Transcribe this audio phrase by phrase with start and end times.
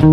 [0.00, 0.08] Всем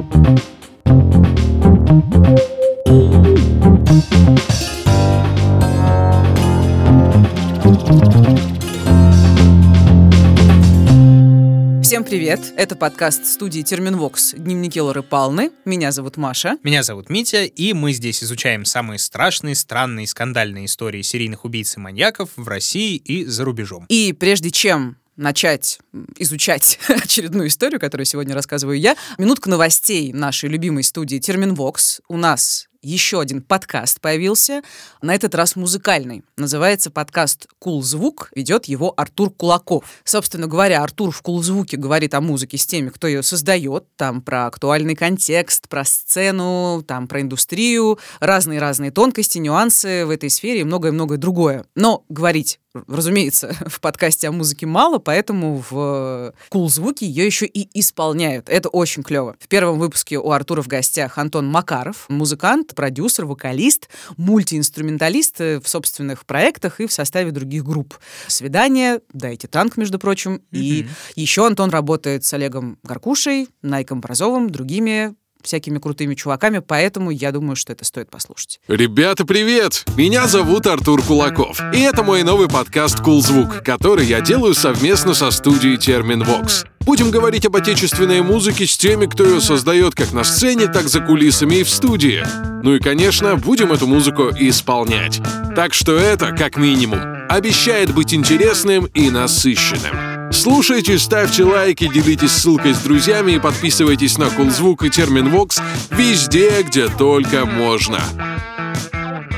[12.03, 12.41] привет!
[12.57, 15.51] Это подкаст студии Терминвокс «Дневники Лоры Палны».
[15.63, 16.57] Меня зовут Маша.
[16.63, 21.79] Меня зовут Митя, и мы здесь изучаем самые страшные, странные, скандальные истории серийных убийц и
[21.79, 23.85] маньяков в России и за рубежом.
[23.87, 25.79] И прежде чем начать
[26.17, 32.01] изучать очередную историю, которую сегодня рассказываю я, минутка новостей нашей любимой студии Терминвокс.
[32.07, 34.61] У нас еще один подкаст появился,
[35.01, 36.23] на этот раз музыкальный.
[36.37, 39.83] Называется подкаст «Кул звук», ведет его Артур Кулаков.
[40.03, 44.21] Собственно говоря, Артур в «Кул звуке» говорит о музыке с теми, кто ее создает, там
[44.21, 50.63] про актуальный контекст, про сцену, там про индустрию, разные-разные тонкости, нюансы в этой сфере и
[50.63, 51.65] многое-многое другое.
[51.75, 57.67] Но говорить разумеется, в подкасте о музыке мало, поэтому в Кул звуке ее еще и
[57.79, 58.49] исполняют.
[58.49, 59.35] Это очень клево.
[59.39, 66.25] В первом выпуске у Артура в гостях Антон Макаров, музыкант, продюсер, вокалист, мультиинструменталист в собственных
[66.25, 67.97] проектах и в составе других групп.
[68.27, 70.35] «Свидание», «Дайте танк», между прочим.
[70.35, 70.41] Mm-hmm.
[70.51, 75.15] И еще Антон работает с Олегом Гаркушей, Найком Борзовым, другими
[75.47, 78.59] всякими крутыми чуваками, поэтому я думаю, что это стоит послушать.
[78.67, 79.85] Ребята, привет!
[79.95, 85.13] Меня зовут Артур Кулаков, и это мой новый подкаст «Кул Звук», который я делаю совместно
[85.13, 86.65] со студией Термин Вокс.
[86.81, 91.01] Будем говорить об отечественной музыке с теми, кто ее создает как на сцене, так за
[91.01, 92.23] кулисами и в студии.
[92.63, 95.19] Ну и, конечно, будем эту музыку исполнять.
[95.53, 100.16] Так что это, как минимум, обещает быть интересным и насыщенным.
[100.31, 105.59] Слушайте, ставьте лайки, делитесь ссылкой с друзьями и подписывайтесь на Кулзвук и Терминвокс
[105.91, 107.99] везде, где только можно.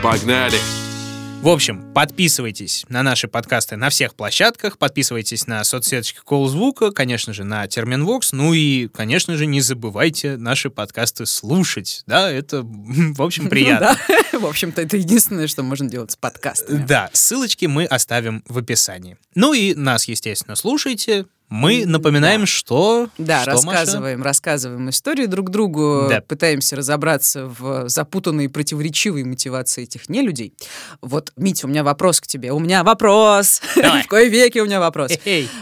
[0.02, 0.58] Погнали!
[1.42, 7.46] В общем, подписывайтесь на наши подкасты на всех площадках, подписывайтесь на соцсеточки Колзвука, конечно же,
[7.46, 13.48] на Терминвокс, ну и, конечно же, не забывайте наши подкасты слушать, да, это, в общем,
[13.48, 13.98] приятно.
[14.34, 16.86] В общем-то, это единственное, что можно делать с подкастами.
[16.86, 19.18] Да, ссылочки мы оставим в описании.
[19.34, 22.46] Ну и нас, естественно, слушайте, мы напоминаем, да.
[22.46, 23.10] что...
[23.18, 24.28] Да, что, рассказываем, Маша?
[24.28, 26.22] рассказываем истории друг другу, да.
[26.22, 30.54] пытаемся разобраться в запутанной и противоречивой мотивации этих нелюдей.
[31.02, 32.52] Вот, Митя, у меня вопрос к тебе.
[32.52, 33.62] У меня вопрос!
[33.76, 35.12] в кое веке у меня вопрос.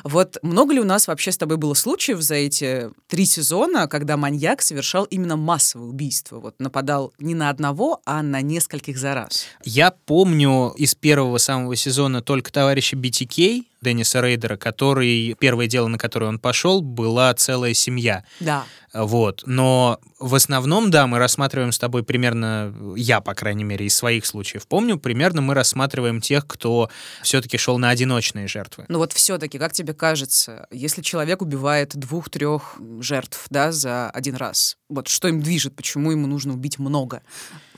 [0.03, 4.17] Вот много ли у нас вообще с тобой было случаев за эти три сезона, когда
[4.17, 6.39] маньяк совершал именно массовое убийство?
[6.39, 9.45] Вот нападал не на одного, а на нескольких за раз.
[9.63, 15.97] Я помню из первого самого сезона только товарища BTK, Денниса Рейдера, который первое дело, на
[15.97, 18.25] которое он пошел, была целая семья.
[18.41, 18.65] Да.
[18.93, 19.43] Вот.
[19.45, 24.25] Но в основном, да, мы рассматриваем с тобой примерно, я, по крайней мере, из своих
[24.25, 26.89] случаев помню, примерно мы рассматриваем тех, кто
[27.23, 28.83] все-таки шел на одиночные жертвы.
[28.89, 34.75] Ну вот все-таки, как тебе кажется, если человек убивает двух-трех жертв, да, за один раз,
[34.89, 37.21] вот что им движет, почему ему нужно убить много?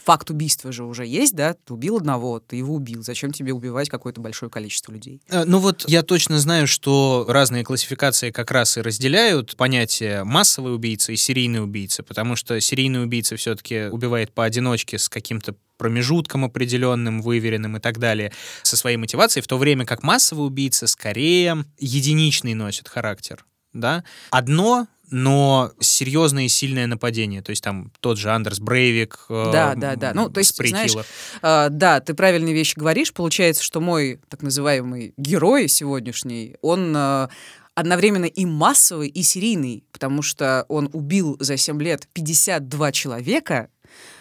[0.10, 1.54] Факт убийства же уже есть, да?
[1.54, 3.04] Ты убил одного, ты его убил.
[3.04, 5.22] Зачем тебе убивать какое-то большое количество людей?
[5.30, 11.12] Ну вот я точно знаю, что разные классификации как раз и разделяют понятие массовый убийца
[11.12, 17.78] и серийный убийца, потому что серийный убийца все-таки убивает поодиночке с каким-то промежутком определенным, выверенным
[17.78, 18.34] и так далее,
[18.64, 23.46] со своей мотивацией, в то время как массовый убийца скорее единичный носит характер.
[23.74, 24.04] Да?
[24.32, 27.42] Одно но серьезное и сильное нападение.
[27.42, 29.26] То есть там тот же Андерс Брейвик.
[29.30, 30.14] Э, да, да, да.
[30.14, 30.94] Ну, то есть, знаешь,
[31.42, 33.14] э, да, ты правильные вещи говоришь.
[33.14, 37.28] Получается, что мой так называемый герой сегодняшний, он э,
[37.76, 43.70] одновременно и массовый, и серийный, потому что он убил за 7 лет 52 человека,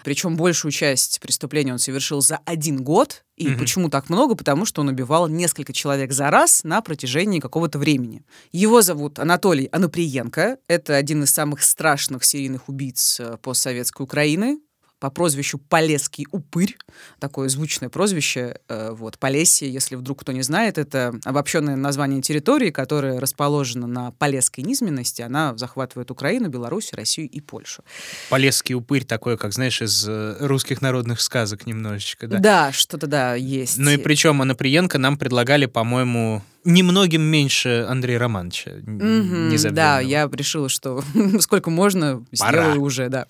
[0.05, 3.25] причем большую часть преступлений он совершил за один год.
[3.37, 3.59] И угу.
[3.59, 4.35] почему так много?
[4.35, 8.25] Потому что он убивал несколько человек за раз на протяжении какого-то времени.
[8.53, 10.59] Его зовут Анатолий Анаприенко.
[10.67, 14.59] Это один из самых страшных серийных убийц э, постсоветской Украины
[15.01, 16.77] по прозвищу Полесский упырь,
[17.21, 22.71] такое звучное прозвище, э, вот, Полесье, если вдруг кто не знает, это обобщенное название территории,
[22.71, 27.83] которая расположена на Полесской низменности, она захватывает Украину, Беларусь, Россию и Польшу.
[28.29, 32.39] Полесский упырь такой, как, знаешь, из э, русских народных сказок немножечко, да?
[32.39, 33.79] Да, что-то, да, есть.
[33.79, 38.71] Ну и причем Анаприенко нам предлагали, по-моему, немногим меньше Андрея Романовича.
[38.71, 41.03] Mm-hmm, да, я решила, что
[41.41, 42.63] сколько можно, Пора.
[42.63, 43.27] сделаю уже, да.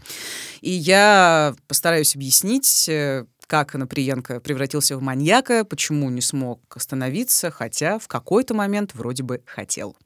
[0.60, 7.98] И я постараюсь объяснить, э, как Наприенко превратился в маньяка, почему не смог остановиться, хотя
[7.98, 9.96] в какой-то момент вроде бы хотел.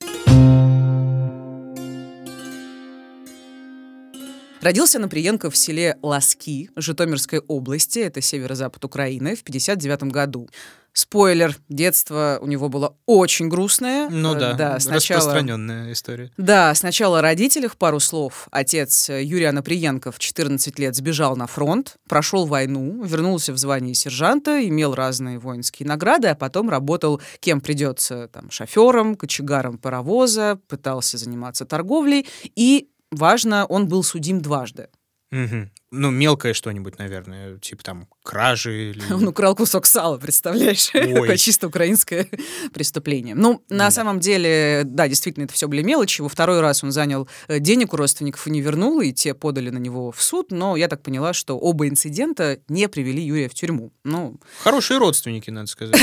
[4.63, 10.49] Родился Наприенко в селе Ласки Житомирской области, это северо-запад Украины, в 59 году.
[10.95, 14.11] Спойлер, детство у него было очень грустное.
[14.11, 16.31] Ну Э, да, да сначала, распространенная история.
[16.37, 18.47] да, сначала о родителях пару слов.
[18.53, 24.65] Отец Юрий Анаприенко в 14 лет сбежал на фронт, прошел войну, вернулся в звании сержанта,
[24.69, 31.65] имел разные воинские награды, а потом работал кем придется, там, шофером, кочегаром паровоза, пытался заниматься
[31.65, 34.89] торговлей и, важно, он был судим дважды.
[35.31, 35.71] Мгм.
[35.95, 39.13] Ну, мелкое что-нибудь, наверное, типа там кражи или...
[39.13, 40.87] Он украл кусок сала, представляешь?
[40.93, 42.27] Такое чисто украинское
[42.73, 43.35] преступление.
[43.35, 43.91] Ну, на Да.
[43.91, 46.23] самом деле, да, действительно, это все были мелочи.
[46.23, 49.69] Во второй раз он занял э, денег у родственников и не вернул, и те подали
[49.71, 53.55] на него в суд, но я так поняла, что оба инцидента не привели Юрия в
[53.55, 53.93] тюрьму.
[54.05, 56.01] Ну, Хорошие родственники, надо сказать.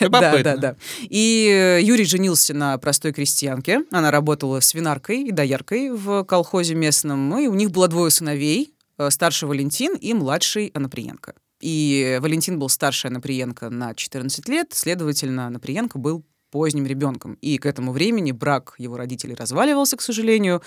[0.00, 0.76] да, да, да.
[1.00, 3.80] И э, Юрий женился на простой крестьянке.
[3.90, 7.38] Она работала свинаркой и дояркой в колхозе местном.
[7.38, 8.72] И у них было двое сыновей.
[9.00, 11.34] Э, Старший Валентин и младший Анаприенко.
[11.60, 17.34] И Валентин был старше Анаприенко на 14 лет, следовательно, Анаприенко был поздним ребенком.
[17.40, 20.62] И к этому времени брак его родителей разваливался, к сожалению.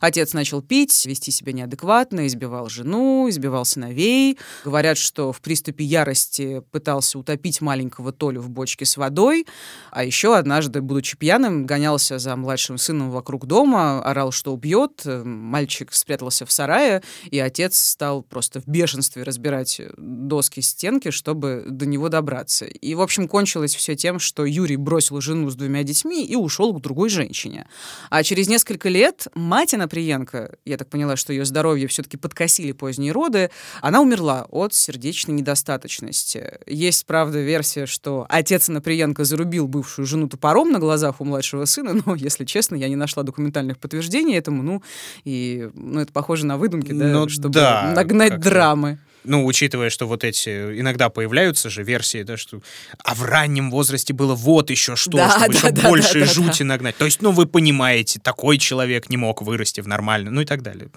[0.00, 4.38] Отец начал пить, вести себя неадекватно, избивал жену, избивал сыновей.
[4.64, 9.46] Говорят, что в приступе ярости пытался утопить маленького Толю в бочке с водой.
[9.90, 15.02] А еще однажды, будучи пьяным, гонялся за младшим сыном вокруг дома, орал, что убьет.
[15.04, 21.86] Мальчик спрятался в сарае, и отец стал просто в бешенстве разбирать доски стенки, чтобы до
[21.86, 22.64] него добраться.
[22.66, 26.72] И, в общем, кончилось все тем, что Юрий бросил жену с двумя детьми и ушел
[26.72, 27.66] к другой женщине.
[28.08, 33.12] А через несколько лет мать Анаприенко, я так поняла, что ее здоровье все-таки подкосили поздние
[33.12, 33.50] роды,
[33.82, 36.58] она умерла от сердечной недостаточности.
[36.66, 42.00] Есть, правда, версия, что отец Анаприенко зарубил бывшую жену топором на глазах у младшего сына,
[42.06, 44.82] но, если честно, я не нашла документальных подтверждений этому, ну,
[45.24, 48.98] и ну, это похоже на выдумки, да, Ну чтобы да, нагнать драмы.
[49.26, 52.60] Ну, учитывая, что вот эти иногда появляются же версии, да, что
[52.98, 56.26] а в раннем возрасте было вот еще что, Да, чтобы да, еще да, больше да,
[56.26, 56.96] да, жути нагнать.
[56.96, 60.62] То есть, ну, вы понимаете, такой человек не мог вырасти в нормально, ну и так
[60.62, 60.88] далее.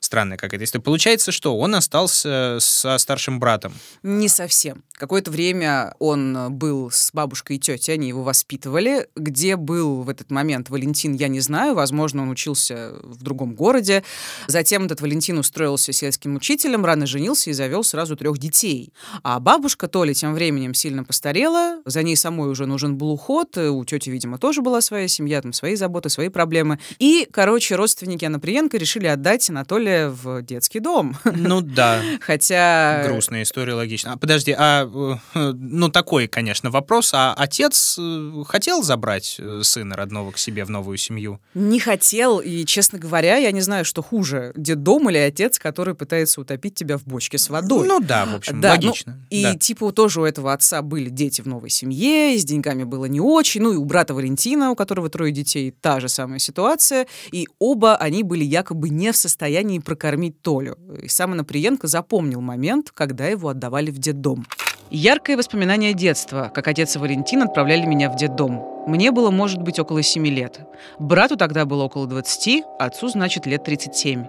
[0.00, 0.82] Странная какая-то история.
[0.82, 3.72] Получается, что он остался со старшим братом.
[4.02, 4.82] Не совсем.
[4.94, 9.08] Какое-то время он э, был с бабушкой и тетей, они его воспитывали.
[9.16, 11.74] Где был в этот момент Валентин, я не знаю.
[11.74, 14.04] Возможно, он учился в другом городе.
[14.46, 18.92] Затем этот Валентин устроился сельским учителем, рано женился и завел сразу трех детей.
[19.22, 23.68] А бабушка Толя тем временем сильно постарела, за ней самой уже нужен был уход, э,
[23.68, 26.80] у тети, видимо, тоже была своя семья, там свои заботы, свои проблемы.
[26.98, 31.16] И, короче, родственники Анаприенко решили отдать Анатолия в детский дом.
[31.24, 33.04] Ну да, Хотя...
[33.06, 34.14] грустная история, логично.
[34.14, 37.12] А, подожди, а, э, ну такой, конечно, вопрос.
[37.14, 41.40] А отец э, хотел забрать сына родного к себе в новую семью?
[41.54, 46.40] Не хотел, и, честно говоря, я не знаю, что хуже, дом или отец, который пытается
[46.40, 47.86] утопить тебя в бочке с водой.
[47.86, 49.26] Ну да, в общем, Да, ну, логично.
[49.30, 49.54] И Да.
[49.54, 53.20] типа тоже у этого отца были дети в новой семье, и с деньгами было не
[53.20, 53.62] очень.
[53.62, 57.06] Ну и у брата Валентина, у которого трое детей, та же самая ситуация.
[57.32, 60.78] И оба они были якобы не в состоянии прокормить Толю.
[61.02, 64.46] И сам Анаприенко запомнил момент, когда его отдавали в детдом.
[64.94, 68.62] Яркое воспоминание детства, как отец и Валентин отправляли меня в детдом.
[68.86, 70.60] Мне было, может быть, около 7 лет.
[70.98, 74.26] Брату тогда было около 20, отцу, значит, лет 37.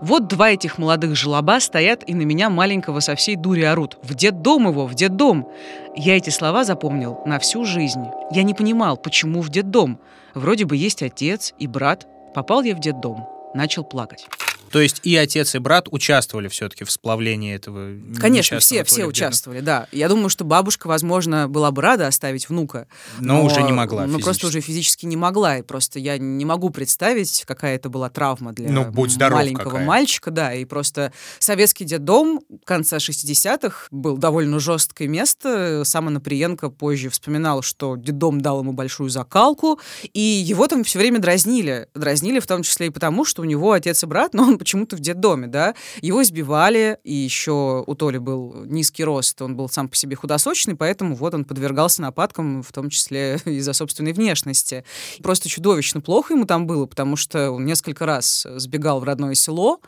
[0.00, 3.98] Вот два этих молодых жлоба стоят и на меня маленького со всей дури орут.
[4.02, 5.48] В детдом его, в детдом.
[5.96, 8.04] Я эти слова запомнил на всю жизнь.
[8.30, 9.98] Я не понимал, почему в детдом.
[10.32, 12.06] Вроде бы есть отец и брат.
[12.36, 13.26] Попал я в детдом.
[13.52, 14.28] Начал плакать.
[14.74, 19.60] То есть и отец, и брат участвовали все-таки в сплавлении этого Конечно, все, все участвовали,
[19.60, 19.86] да.
[19.92, 22.88] Я думаю, что бабушка, возможно, была бы рада оставить внука.
[23.20, 25.58] Но уже не могла Ну, просто уже физически не могла.
[25.58, 29.70] И просто я не могу представить, какая это была травма для Ну, будь здоров маленького
[29.70, 29.86] какая.
[29.86, 30.32] мальчика.
[30.32, 35.82] Да, и просто советский детдом конца 60-х был довольно жесткое место.
[35.84, 39.78] Сам Анаприенко позже вспоминал, что детдом дал ему большую закалку,
[40.12, 41.86] и его там все время дразнили.
[41.94, 44.96] Дразнили в том числе и потому, что у него отец и брат, но он почему-то
[44.96, 45.74] в детдоме, да.
[46.00, 50.74] Его избивали, и еще у Толи был низкий рост, он был сам по себе худосочный,
[50.74, 54.84] поэтому вот он подвергался нападкам, в том числе из-за собственной внешности.
[55.22, 59.80] Просто чудовищно плохо ему там было, потому что он несколько раз сбегал в родное село,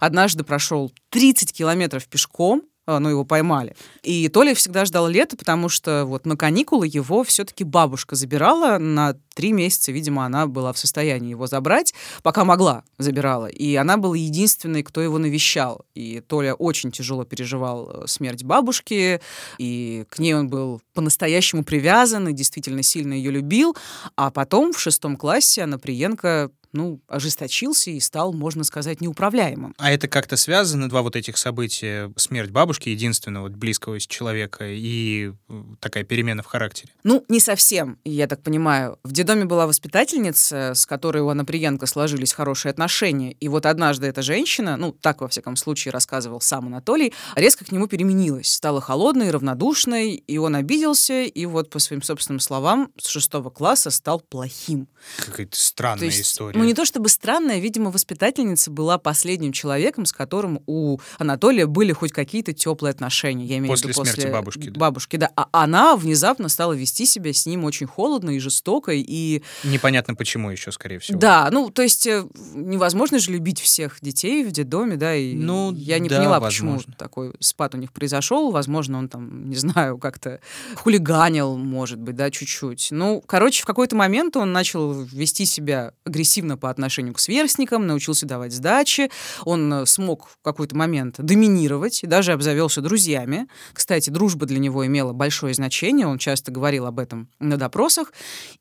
[0.00, 3.76] однажды прошел 30 километров пешком, ну, его поймали.
[4.02, 9.16] И Толя всегда ждал лета, потому что вот на каникулы его все-таки бабушка забирала на
[9.34, 13.46] три месяца, видимо, она была в состоянии его забрать, пока могла, забирала.
[13.46, 15.84] И она была единственной, кто его навещал.
[15.94, 19.20] И Толя очень тяжело переживал э, смерть бабушки,
[19.58, 23.76] и к ней он был по-настоящему привязан и действительно сильно ее любил.
[24.16, 29.74] А потом в шестом классе Анаприенко ну, ожесточился и стал, можно сказать, неуправляемым.
[29.78, 35.62] А это как-то связано, два вот этих события, смерть бабушки, единственного близкого человека, и э,
[35.80, 36.92] такая перемена в характере?
[37.04, 38.98] Ну, не совсем, я так понимаю.
[39.04, 43.32] В детдоме была воспитательница, с которой у Анаприенко сложились хорошие отношения.
[43.32, 47.72] И вот однажды эта женщина, ну, так, во всяком случае, рассказывал сам Анатолий, резко к
[47.72, 53.06] нему переменилась, стала холодной, равнодушной, и он обиделся, и вот, по своим собственным словам, с
[53.06, 54.88] шестого класса стал плохим.
[55.24, 56.58] Какая-то странная То есть, история.
[56.64, 61.92] Ну, не то чтобы странная, видимо, воспитательница была последним человеком, с которым у Анатолия были
[61.92, 63.44] хоть какие-то теплые отношения.
[63.44, 64.80] Я имею После в виду смерти после бабушки, да.
[64.80, 65.30] Бабушки, да.
[65.36, 69.42] А она внезапно стала вести себя с ним очень холодно и жестоко, и...
[69.62, 71.18] Непонятно почему еще, скорее всего.
[71.18, 75.72] Да, ну, то есть э, невозможно же любить всех детей в детдоме, да, и Ну,
[75.72, 76.94] я не да, поняла, почему возможно.
[76.96, 78.50] такой спад у них произошел.
[78.52, 80.40] Возможно, он там, не знаю, как-то
[80.76, 82.88] хулиганил, может быть, да, чуть-чуть.
[82.90, 88.26] Ну, короче, в какой-то момент он начал вести себя агрессивно по отношению к сверстникам, научился
[88.26, 89.10] давать сдачи,
[89.44, 93.48] он э, смог в какой-то момент доминировать, даже обзавелся друзьями.
[93.72, 98.12] Кстати, дружба для него имела большое значение, он часто говорил об этом на допросах.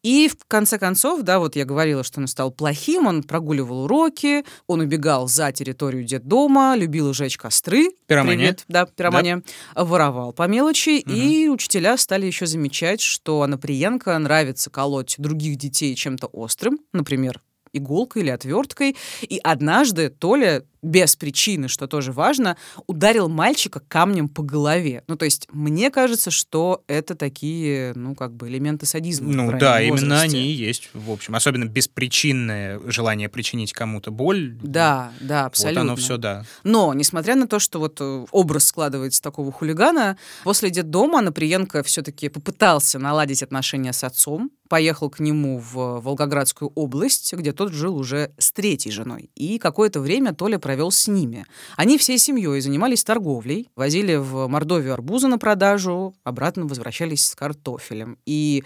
[0.01, 4.45] И в конце концов, да, вот я говорила, что он стал плохим, он прогуливал уроки,
[4.67, 7.89] он убегал за территорию детдома, любил жечь костры.
[8.07, 8.37] Пиромания.
[8.37, 9.43] Привет, да, пиромания.
[9.75, 16.27] Воровал по мелочи, и учителя стали еще замечать, что Анаприенко нравится колоть других детей чем-то
[16.27, 17.41] острым, например,
[17.73, 18.95] иголкой или отверткой.
[19.21, 25.03] И однажды Толя без причины, что тоже важно, ударил мальчика камнем по голове.
[25.07, 29.29] Ну, то есть, мне кажется, что это такие, ну, как бы элементы садизма.
[29.31, 30.37] Ну да, именно возрасте.
[30.37, 31.35] они и есть, в общем.
[31.35, 34.57] Особенно беспричинное желание причинить кому-то боль.
[34.61, 35.81] Да, да, абсолютно.
[35.81, 36.45] Вот оно все, да.
[36.63, 42.27] Но, несмотря на то, что вот э, образ складывается такого хулигана, после детдома Наприенко все-таки
[42.27, 48.31] попытался наладить отношения с отцом, поехал к нему в Волгоградскую область, где тот жил уже
[48.39, 49.29] с третьей женой.
[49.35, 51.45] И какое-то время Толя провел с ними.
[51.77, 58.17] Они всей семьей занимались торговлей, возили в Мордовию арбузы на продажу, обратно возвращались с картофелем.
[58.25, 58.63] И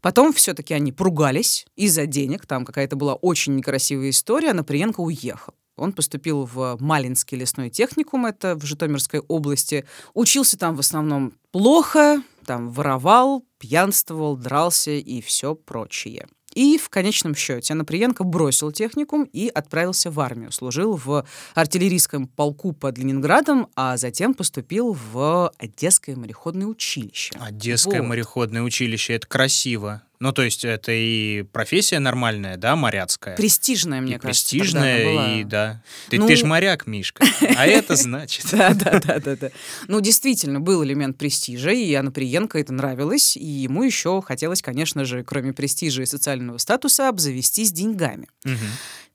[0.00, 5.54] Потом все-таки они поругались из-за денег, там какая-то была очень некрасивая история, Наприенко уехал.
[5.76, 9.84] Он поступил в Малинский лесной техникум, это в Житомирской области.
[10.14, 16.28] Учился там в основном плохо, там воровал, пьянствовал, дрался и все прочее.
[16.58, 20.50] И в конечном счете Наприенко бросил техникум и отправился в армию.
[20.50, 21.24] Служил в
[21.54, 27.32] артиллерийском полку под Ленинградом, а затем поступил в Одесское мореходное училище.
[27.38, 28.08] Одесское Вот.
[28.08, 30.02] мореходное училище, это красиво.
[30.20, 33.36] Ну, то есть это и профессия нормальная, да, моряцкая.
[33.36, 34.50] Престижная, мне и кажется.
[34.50, 35.82] престижная, и да.
[36.10, 37.24] Ты, Ну- ты ж моряк, Мишка.
[37.56, 38.46] А это значит...
[38.50, 39.50] Да, да, да, да, да.
[39.86, 45.22] Ну, действительно, был элемент престижа, и Анаприенко это нравилось, и ему еще хотелось, конечно же,
[45.22, 48.28] кроме престижа и социального статуса, обзавестись деньгами.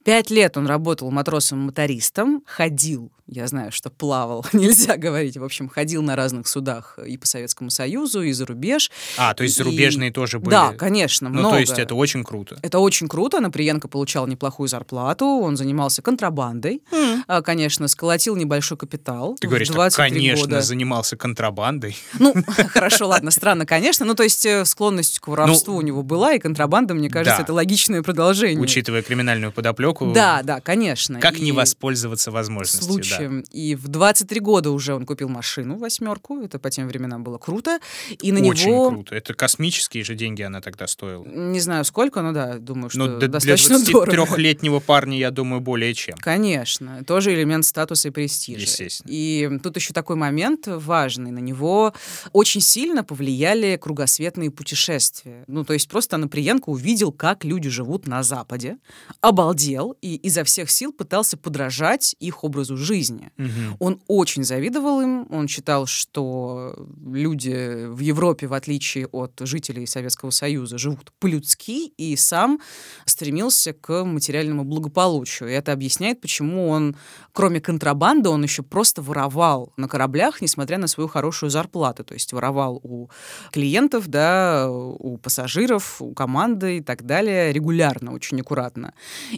[0.03, 6.01] Пять лет он работал матросом-мотористом, ходил, я знаю, что плавал, нельзя говорить, в общем, ходил
[6.03, 8.91] на разных судах и по Советскому Союзу, и за рубеж.
[9.17, 10.51] А, то есть И- зарубежные тоже были?
[10.51, 11.55] Да, конечно, Ну, много.
[11.55, 12.60] то есть это очень круто.
[12.62, 13.39] Это очень круто.
[13.39, 16.81] Наприенко получал неплохую зарплату, он занимался контрабандой,
[17.27, 19.38] а, конечно, сколотил небольшой капитал.
[19.39, 20.62] Ты говоришь, так, 23 конечно, года.
[20.62, 21.95] занимался контрабандой.
[22.19, 22.33] Ну,
[22.69, 24.05] хорошо, ладно, странно, конечно.
[24.05, 27.41] Ну, то есть э, склонность к воровству Ну, у него была, и контрабанда, мне кажется,
[27.41, 28.60] это логичное продолжение.
[28.62, 31.19] Учитывая криминальную подоплеку, Да, да, конечно.
[31.19, 32.93] как не И воспользоваться возможностью, да.
[32.93, 33.43] случаем.
[33.51, 36.39] И в 23 года уже он купил машину, восьмерку.
[36.41, 37.79] Это по тем временам было круто.
[38.21, 38.89] И на Очень него...
[38.89, 39.15] круто.
[39.15, 41.23] Это космические же деньги она тогда стоила.
[41.25, 44.23] Не знаю сколько, но да, думаю, что Ну, д- для достаточно дорого.
[44.35, 46.15] 23-летнего парня, я думаю, более чем.
[46.17, 48.62] Конечно, тоже элемент статуса и престижа.
[48.62, 49.09] Естественно.
[49.12, 51.31] И тут еще такой момент важный.
[51.31, 51.93] На него
[52.31, 55.43] очень сильно повлияли кругосветные путешествия.
[55.47, 58.77] Ну, то есть просто Наприенко увидел, как люди живут на Западе,
[59.21, 63.31] обалдел и изо всех сил пытался подражать их образу жизни.
[63.37, 63.77] Мгм.
[63.79, 66.75] Он очень завидовал им, он считал, что
[67.05, 72.59] люди в Европе, в отличие от жителей Советского Союза, живут по-людски, и сам
[73.05, 75.49] стремился к материальному благополучию.
[75.49, 76.95] И это объясняет, почему он,
[77.31, 82.03] кроме контрабанды, он еще просто воровал на кораблях, несмотря на свою хорошую зарплату.
[82.03, 83.09] То есть воровал у
[83.51, 88.93] клиентов, да, у пассажиров, у команды и так далее регулярно, очень аккуратно.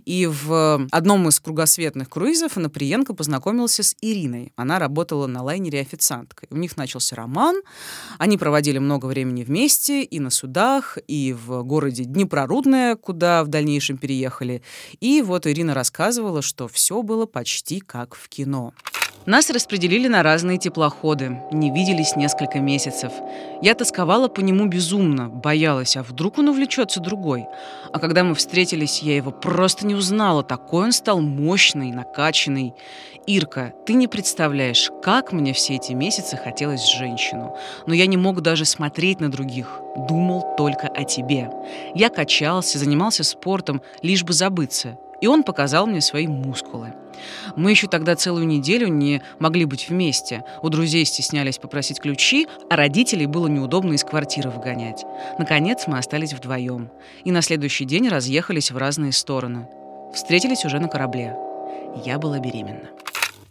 [0.05, 4.51] И в одном из кругосветных круизов Наприенко познакомился с Ириной.
[4.55, 6.49] Она работала на лайнере официанткой.
[6.51, 7.61] У них начался роман.
[8.17, 13.97] Они проводили много времени вместе и на судах, и в городе Днепрорудное, куда в дальнейшем
[13.97, 14.61] переехали.
[14.99, 18.73] И вот Ирина рассказывала, что все было почти как в кино.
[19.25, 23.11] Нас распределили на разные теплоходы, не виделись несколько месяцев.
[23.59, 27.47] Я тосковала по нему безумно, боялась, а вдруг он увлечется другой.
[27.91, 32.75] А когда мы встретились, я его просто не узнала, такой он стал мощный, накачанный.
[33.25, 37.57] Ирка, ты не представляешь, как мне все эти месяцы хотелось женщину.
[37.87, 41.49] Но я не мог даже смотреть на других, думал только о тебе.
[41.95, 44.99] Я качался, занимался спортом, лишь бы забыться.
[45.19, 46.93] И он показал мне свои мускулы.
[47.55, 50.43] Мы еще тогда целую неделю не могли быть вместе.
[50.61, 55.05] У друзей стеснялись попросить ключи, а родителей было неудобно из квартиры выгонять.
[55.37, 56.89] Наконец мы остались вдвоем.
[57.23, 59.67] И на следующий день разъехались в разные стороны.
[60.13, 61.35] Встретились уже на корабле.
[62.05, 62.89] Я была беременна.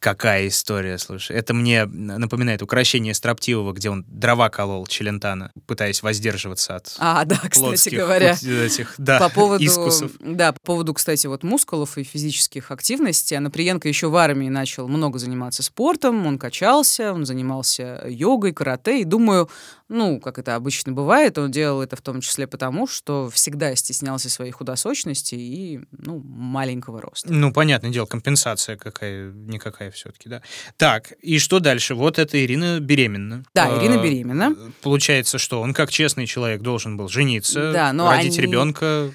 [0.05, 1.35] Какая история, слушай.
[1.35, 7.41] Это мне напоминает украшение Строптивого, где он дрова колол Челентана, пытаясь воздерживаться от А, да,
[7.49, 8.33] кстати говоря.
[8.33, 10.13] Этих, да, по поводу, искусов.
[10.21, 13.39] Да, по поводу, кстати, вот мускулов и физических активностей.
[13.39, 19.05] Анаприенко еще в армии начал много заниматься спортом, он качался, он занимался йогой, карате, и
[19.05, 19.49] думаю,
[19.89, 24.31] ну, как это обычно бывает, он делал это в том числе потому, что всегда стеснялся
[24.31, 27.33] своей худосочности и, ну, маленького роста.
[27.33, 30.43] Ну, понятное дело, компенсация какая-никакая все-таки, да.
[30.77, 31.95] Так, и что дальше?
[31.95, 33.45] Вот эта Ирина беременна.
[33.55, 34.57] Да, Ирина беременна.
[34.83, 38.47] Получается, что он как честный человек должен был жениться, да, но родить они...
[38.47, 39.13] ребенка.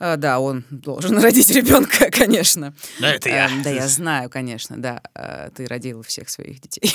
[0.00, 2.74] А, да, он должен родить ребенка, конечно.
[3.00, 3.46] Да, это я.
[3.46, 5.02] А, да, я знаю, конечно, да.
[5.14, 6.90] А, ты родил всех своих детей.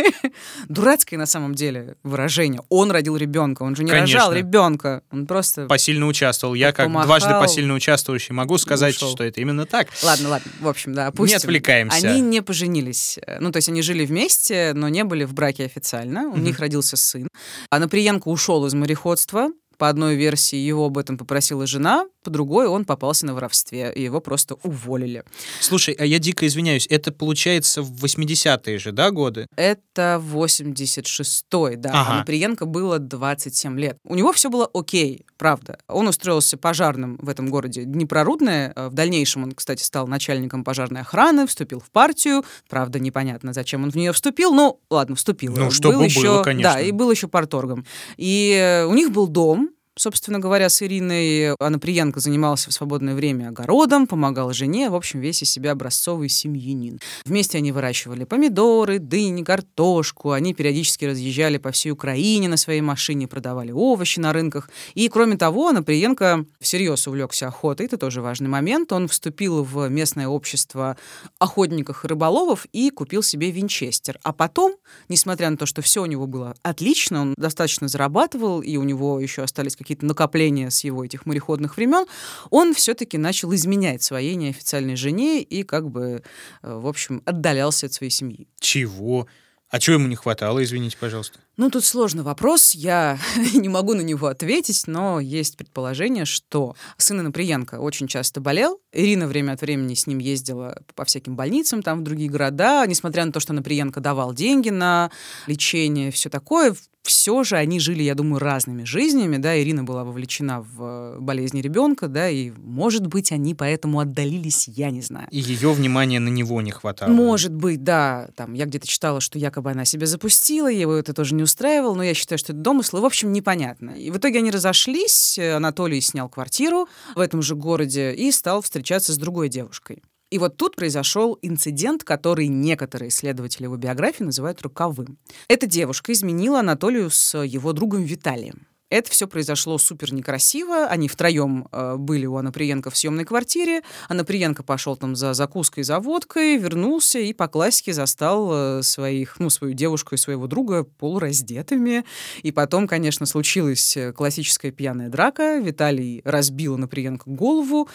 [0.68, 2.62] Дурацкое на самом деле выражение.
[2.70, 4.14] Он родил ребенка, он же не конечно.
[4.14, 6.54] рожал ребенка, он просто посильно участвовал.
[6.54, 9.10] Я как помахал, дважды посильно участвующий могу сказать, ушел.
[9.10, 9.88] что это именно так.
[10.02, 11.34] Ладно, ладно, в общем, да, опустим.
[11.34, 12.08] Не отвлекаемся.
[12.08, 13.18] Они не поженились.
[13.40, 16.28] Ну, то есть они жили вместе, но не были в браке официально.
[16.28, 17.28] У них родился сын.
[17.68, 19.50] А Наприенко ушел из мореходства.
[19.78, 24.02] По одной версии его об этом попросила жена, по другой он попался на воровстве, и
[24.02, 25.24] его просто уволили.
[25.60, 29.46] Слушай, а я дико извиняюсь, это получается в 80-е же, да, годы?
[29.56, 31.90] Это 86-й, да.
[31.90, 32.12] Ага.
[32.12, 33.98] А Наприенко было 27 лет.
[34.04, 35.78] У него все было окей, правда.
[35.88, 38.72] Он устроился пожарным в этом городе Днепрорудное.
[38.74, 42.44] Э, В дальнейшем он, кстати, стал начальником пожарной охраны, вступил в партию.
[42.68, 44.52] Правда, непонятно, зачем он в нее вступил.
[44.52, 45.54] Ну, ладно, вступил.
[45.56, 46.74] Ну, Был чтобы еще, было, конечно.
[46.74, 47.86] Да, и был еще порторгом.
[48.16, 49.67] И э, у них был дом,
[49.98, 51.54] собственно говоря, с Ириной.
[51.58, 57.00] Анаприенко занимался в свободное время огородом, помогал жене, в общем, весь из себя образцовый семьянин.
[57.24, 60.32] Вместе они выращивали помидоры, дыни, картошку.
[60.32, 64.70] Они периодически разъезжали по всей Украине на своей машине, продавали овощи на рынках.
[64.94, 67.86] И, кроме того, Анаприенко всерьез увлекся охотой.
[67.86, 68.92] Это тоже важный момент.
[68.92, 70.96] Он вступил в местное общество
[71.38, 74.18] охотников и рыболовов и купил себе винчестер.
[74.22, 74.76] А потом,
[75.08, 79.20] несмотря на то, что все у него было отлично, он достаточно зарабатывал, и у него
[79.20, 82.06] еще остались какие-то накопления с его этих мореходных времен,
[82.50, 86.22] он все-таки начал изменять своей неофициальной жене и как бы,
[86.62, 88.48] э, в общем, отдалялся от своей семьи.
[88.60, 89.26] Чего?
[89.70, 91.40] А чего ему не хватало, извините, пожалуйста?
[91.58, 93.18] Ну, тут сложный вопрос, я
[93.54, 99.26] не могу на него ответить, но есть предположение, что сын Наприенко очень часто болел, Ирина
[99.26, 103.32] время от времени с ним ездила по всяким больницам, там, в другие города, несмотря на
[103.32, 105.10] то, что Наприенко давал деньги на
[105.46, 106.74] лечение, все такое,
[107.08, 111.60] все же они жили, я думаю, разными жизнями, да, Ирина была вовлечена в э, болезни
[111.60, 115.26] ребенка, да, и, может быть, они поэтому отдалились, я не знаю.
[115.30, 117.10] И ее внимания на него не хватало.
[117.10, 118.28] Может быть, да.
[118.36, 122.02] Там, я где-то читала, что якобы она себя запустила, его это тоже не устраивало, но
[122.02, 123.00] я считаю, что это домыслы.
[123.00, 123.90] В общем, непонятно.
[123.90, 129.12] И в итоге они разошлись, Анатолий снял квартиру в этом же городе и стал встречаться
[129.12, 130.02] с другой девушкой.
[130.30, 135.18] И вот тут произошел инцидент, который некоторые исследователи его биографии называют роковым.
[135.48, 138.66] Эта девушка изменила Анатолию с его другом Виталием.
[138.90, 140.86] Это все произошло супер некрасиво.
[140.86, 143.82] Они втроем э, были у Анаприенко в съемной квартире.
[144.08, 149.50] Анаприенко пошел там за закуской, за водкой, вернулся и по классике застал э, своих, ну,
[149.50, 152.04] свою девушку и своего друга полураздетыми.
[152.42, 155.58] И потом, конечно, случилась э, классическая пьяная драка.
[155.58, 157.90] Виталий разбил Анаприенко голову.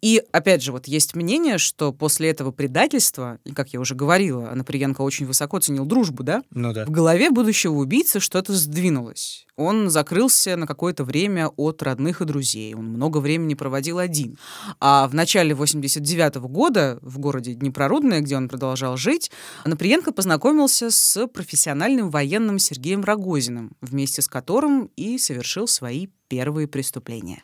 [0.00, 4.48] И, опять же, вот есть мнение, что после этого предательства, и, как я уже говорила,
[4.50, 6.44] Анаприенко очень высоко ценил дружбу, да?
[6.50, 6.84] Ну да.
[6.84, 9.46] В голове будущего убийцы что-то сдвинулось.
[9.56, 12.74] Он закрылся на какое-то время от родных и друзей.
[12.74, 14.38] Он много времени проводил один.
[14.80, 19.30] А в начале 89 года в городе Днепрорудное, где он продолжал жить,
[19.64, 27.42] Наприенко познакомился с профессиональным военным Сергеем Рогозиным, вместе с которым и совершил свои первые преступления.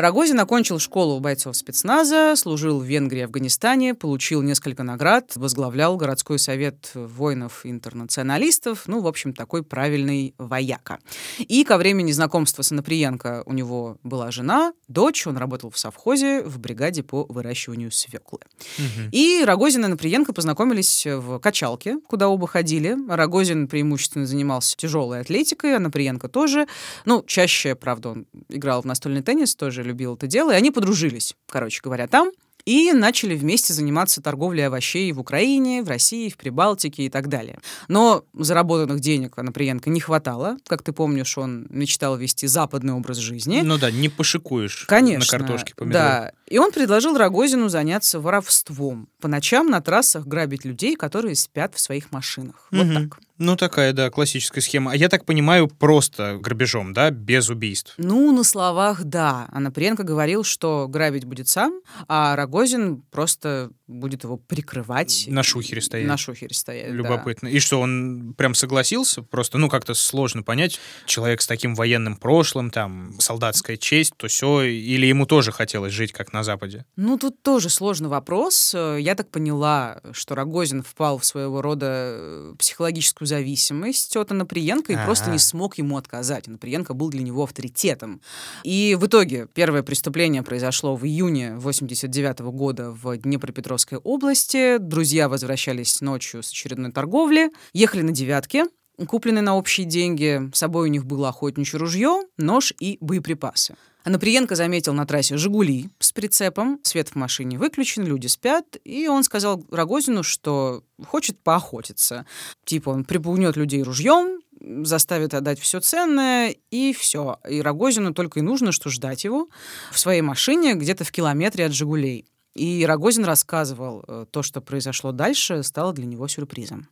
[0.00, 6.38] Рогозин окончил школу бойцов спецназа, служил в Венгрии и Афганистане, получил несколько наград, возглавлял городской
[6.38, 10.98] совет воинов-интернационалистов, ну, в общем, такой правильный вояка.
[11.38, 16.42] И ко времени знакомства с Анаприенко у него была жена, дочь, он работал в совхозе
[16.42, 18.40] в бригаде по выращиванию свеклы.
[18.78, 19.08] Угу.
[19.12, 22.96] И Рогозин и Наприенко познакомились в качалке, куда оба ходили.
[23.08, 26.66] Рогозин преимущественно занимался тяжелой атлетикой, а Наприенко тоже.
[27.04, 31.36] Ну, чаще, правда, он играл в настольный теннис, тоже любил это дело, и они подружились,
[31.48, 32.30] короче говоря, там
[32.64, 37.58] и начали вместе заниматься торговлей овощей в Украине, в России, в Прибалтике и так далее.
[37.88, 40.56] Но заработанных денег Анаприенко не хватало.
[40.66, 43.62] Как ты помнишь, он мечтал вести западный образ жизни.
[43.64, 46.04] Ну да, не пошикуешь Конечно, на картошке помидоры.
[46.04, 46.32] Да.
[46.46, 49.08] И он предложил Рогозину заняться воровством.
[49.20, 52.68] По ночам на трассах грабить людей, которые спят в своих машинах.
[52.70, 52.94] Вот угу.
[52.94, 53.18] так.
[53.40, 54.92] Ну, такая, да, классическая схема.
[54.92, 57.94] А я так понимаю, просто грабежом, да, без убийств?
[57.96, 59.48] Ну, на словах, да.
[59.50, 65.24] А Напренко говорил, что грабить будет сам, а Рогозин просто будет его прикрывать.
[65.26, 66.06] На шухере стоять.
[66.06, 67.48] На шухере стоять, Любопытно.
[67.48, 67.56] Да.
[67.56, 69.22] И что, он прям согласился?
[69.22, 70.78] Просто, ну, как-то сложно понять.
[71.06, 76.12] Человек с таким военным прошлым, там, солдатская честь, то все, или ему тоже хотелось жить,
[76.12, 76.84] как на Западе?
[76.96, 78.74] Ну, тут тоже сложный вопрос.
[78.74, 84.96] Я так поняла, что Рогозин впал в своего рода э, психологическую зависимость от Анаприенко и
[84.96, 85.06] А-а-а.
[85.06, 86.48] просто не смог ему отказать.
[86.48, 88.20] Анаприенко был для него авторитетом.
[88.64, 94.78] И в итоге первое преступление произошло в июне 89 года в Днепропетровской области.
[94.78, 98.66] Друзья возвращались ночью с очередной торговли, ехали на девятке,
[99.06, 100.50] купленные на общие деньги.
[100.52, 103.76] С собой у них было охотничье ружье, нож и боеприпасы.
[104.04, 109.24] Анаприенко заметил на трассе «Жигули» с прицепом, свет в машине выключен, люди спят, и он
[109.24, 112.24] сказал Рогозину, что хочет поохотиться.
[112.64, 114.40] Типа он припугнет людей ружьем,
[114.84, 117.38] заставит отдать все ценное, и все.
[117.48, 119.48] И Рогозину только и нужно, что ждать его
[119.92, 122.26] в своей машине где-то в километре от «Жигулей».
[122.54, 126.88] И Рогозин рассказывал, э, то, что произошло дальше, стало для него сюрпризом.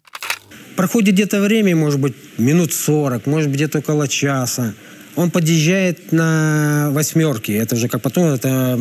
[0.76, 4.74] Проходит где-то время, может быть, минут 40, может быть, где-то около часа
[5.18, 7.56] он подъезжает на восьмерке.
[7.56, 8.78] Это уже как потом, это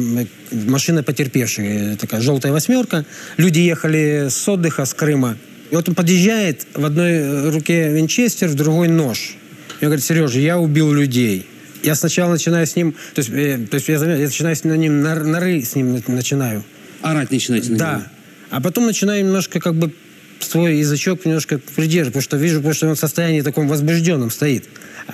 [0.52, 3.06] машина потерпевшая, такая желтая восьмерка.
[3.38, 5.36] Люди ехали с отдыха, с Крыма.
[5.72, 9.36] И вот он подъезжает, в одной руке винчестер, в другой нож.
[9.82, 11.48] И он говорит, Сережа, я убил людей.
[11.82, 15.02] Я сначала начинаю с ним, то есть, э, то есть я, я начинаю с ним,
[15.02, 16.64] на, норы с ним начинаю.
[17.02, 17.74] Орать начинаете?
[17.74, 18.08] Да.
[18.52, 19.92] А потом начинаю немножко как бы
[20.40, 24.66] свой язычок немножко придерживать, потому что вижу, потому что он в состоянии таком возбужденном стоит.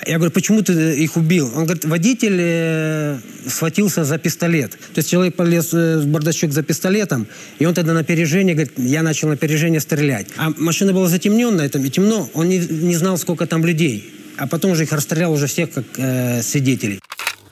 [0.08, 1.52] Я говорю, почему ты их убил?
[1.56, 4.72] Он говорит, водитель э, схватился за пистолет.
[4.72, 7.28] То есть человек полез э, в бардачок за пистолетом,
[7.60, 10.28] и он тогда на опережение, говорит, я начал на опережение стрелять.
[10.38, 14.12] А машина была затемненная, там, и темно, он не, не знал, сколько там людей.
[14.38, 17.00] А потом уже их расстрелял уже всех как э, свидетелей.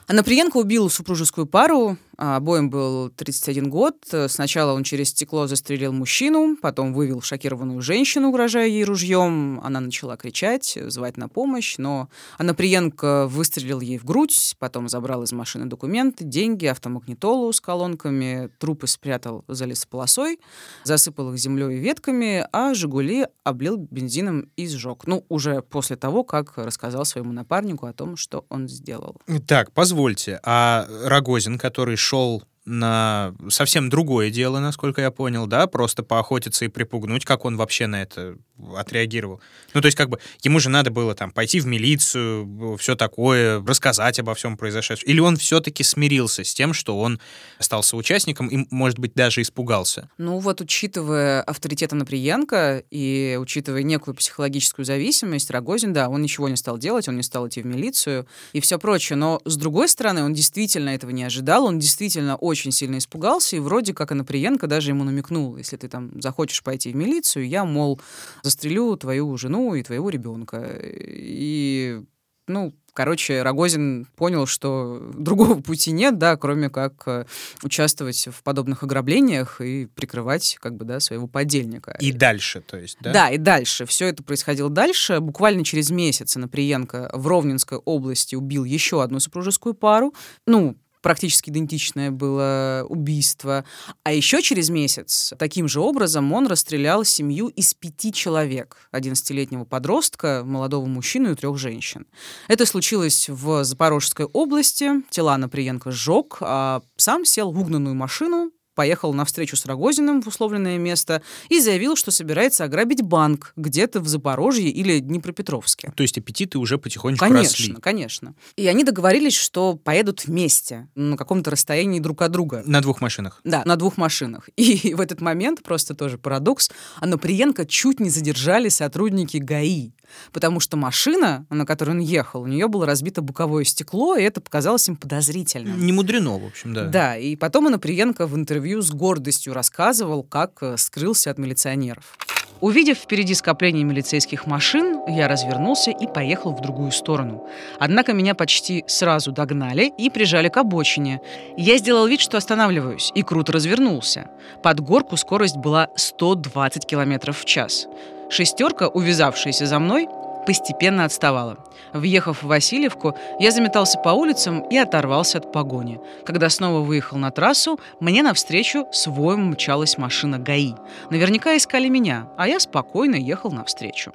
[0.08, 3.96] Анаприенко убил супружескую пару, обоим был 31 год.
[4.28, 9.60] Сначала он через стекло застрелил мужчину, потом вывел шокированную женщину, угрожая ей ружьем.
[9.62, 15.32] Она начала кричать, звать на помощь, но Анаприенко выстрелил ей в грудь, потом забрал из
[15.32, 20.40] машины документы, деньги, автомагнитолу с колонками, трупы спрятал за лесополосой,
[20.84, 25.06] засыпал их землей и ветками, а «Жигули» облил бензином и сжег.
[25.06, 29.16] Ну, уже после того, как рассказал своему напарнику о том, что он сделал.
[29.46, 36.02] Так, позвольте, а Рогозин, который шел на совсем другое дело, насколько я понял, да, просто
[36.02, 38.36] поохотиться и припугнуть, как он вообще на это
[38.76, 39.40] отреагировал.
[39.74, 43.64] Ну, то есть, как бы, ему же надо было там пойти в милицию, все такое,
[43.64, 45.08] рассказать обо всем произошедшем.
[45.08, 47.20] Или он все-таки смирился с тем, что он
[47.58, 50.08] остался участником и, может быть, даже испугался?
[50.18, 56.56] Ну, вот, учитывая авторитет Анаприенко и учитывая некую психологическую зависимость, Рогозин, да, он ничего не
[56.56, 59.16] стал делать, он не стал идти в милицию и все прочее.
[59.16, 63.94] Но, с другой стороны, он действительно этого не ожидал, он действительно сильно испугался, и вроде
[63.94, 68.00] как Анаприенко даже ему намекнул, если ты там захочешь пойти в милицию, я, мол,
[68.42, 70.78] застрелю твою жену и твоего ребенка.
[70.82, 72.02] И,
[72.46, 77.26] ну, короче, Рогозин понял, что другого пути нет, да, кроме как э,
[77.62, 81.96] участвовать в подобных ограблениях и прикрывать, как бы, да, своего подельника.
[82.00, 83.12] И дальше, то есть, да?
[83.12, 83.86] Да, и дальше.
[83.86, 85.20] Все это происходило дальше.
[85.20, 90.14] Буквально через месяц Наприенко в Ровненской области убил еще одну супружескую пару.
[90.46, 93.64] Ну, практически идентичное было убийство.
[94.04, 98.88] А еще через месяц таким же образом он расстрелял семью из пяти человек.
[98.92, 102.06] 11-летнего подростка, молодого мужчину и трех женщин.
[102.48, 105.02] Это случилось в Запорожской области.
[105.10, 110.28] Тела Наприенко сжег, а сам сел в угнанную машину, поехал на встречу с Рогозиным в
[110.28, 115.92] условленное место и заявил, что собирается ограбить банк где-то в Запорожье или Днепропетровске.
[115.96, 117.74] То есть аппетиты уже потихонечку Конечно, росли.
[117.80, 118.34] конечно.
[118.56, 122.62] И они договорились, что поедут вместе на каком-то расстоянии друг от друга.
[122.66, 123.40] На двух машинах.
[123.44, 124.48] Да, на двух машинах.
[124.56, 129.92] И в этот момент, просто тоже парадокс, Анаприенко чуть не задержали сотрудники ГАИ.
[130.32, 134.40] Потому что машина, на которой он ехал, у нее было разбито боковое стекло, и это
[134.40, 135.84] показалось им подозрительным.
[135.84, 136.84] Не мудрено, в общем, да.
[136.84, 142.16] Да, и потом Анаприенко в интервью с гордостью рассказывал, как э, скрылся от милиционеров.
[142.62, 147.44] Увидев впереди скопление милицейских машин, я развернулся и поехал в другую сторону.
[147.80, 151.20] Однако меня почти сразу догнали и прижали к обочине.
[151.56, 154.30] Я сделал вид, что останавливаюсь, и круто развернулся.
[154.62, 157.88] Под горку скорость была 120 км в час.
[158.32, 160.08] Шестерка, увязавшаяся за мной,
[160.46, 161.58] постепенно отставала.
[161.92, 166.00] Въехав в Васильевку, я заметался по улицам и оторвался от погони.
[166.24, 170.72] Когда снова выехал на трассу, мне навстречу с воем мчалась машина ГАИ.
[171.10, 174.12] Наверняка искали меня, а я спокойно ехал навстречу.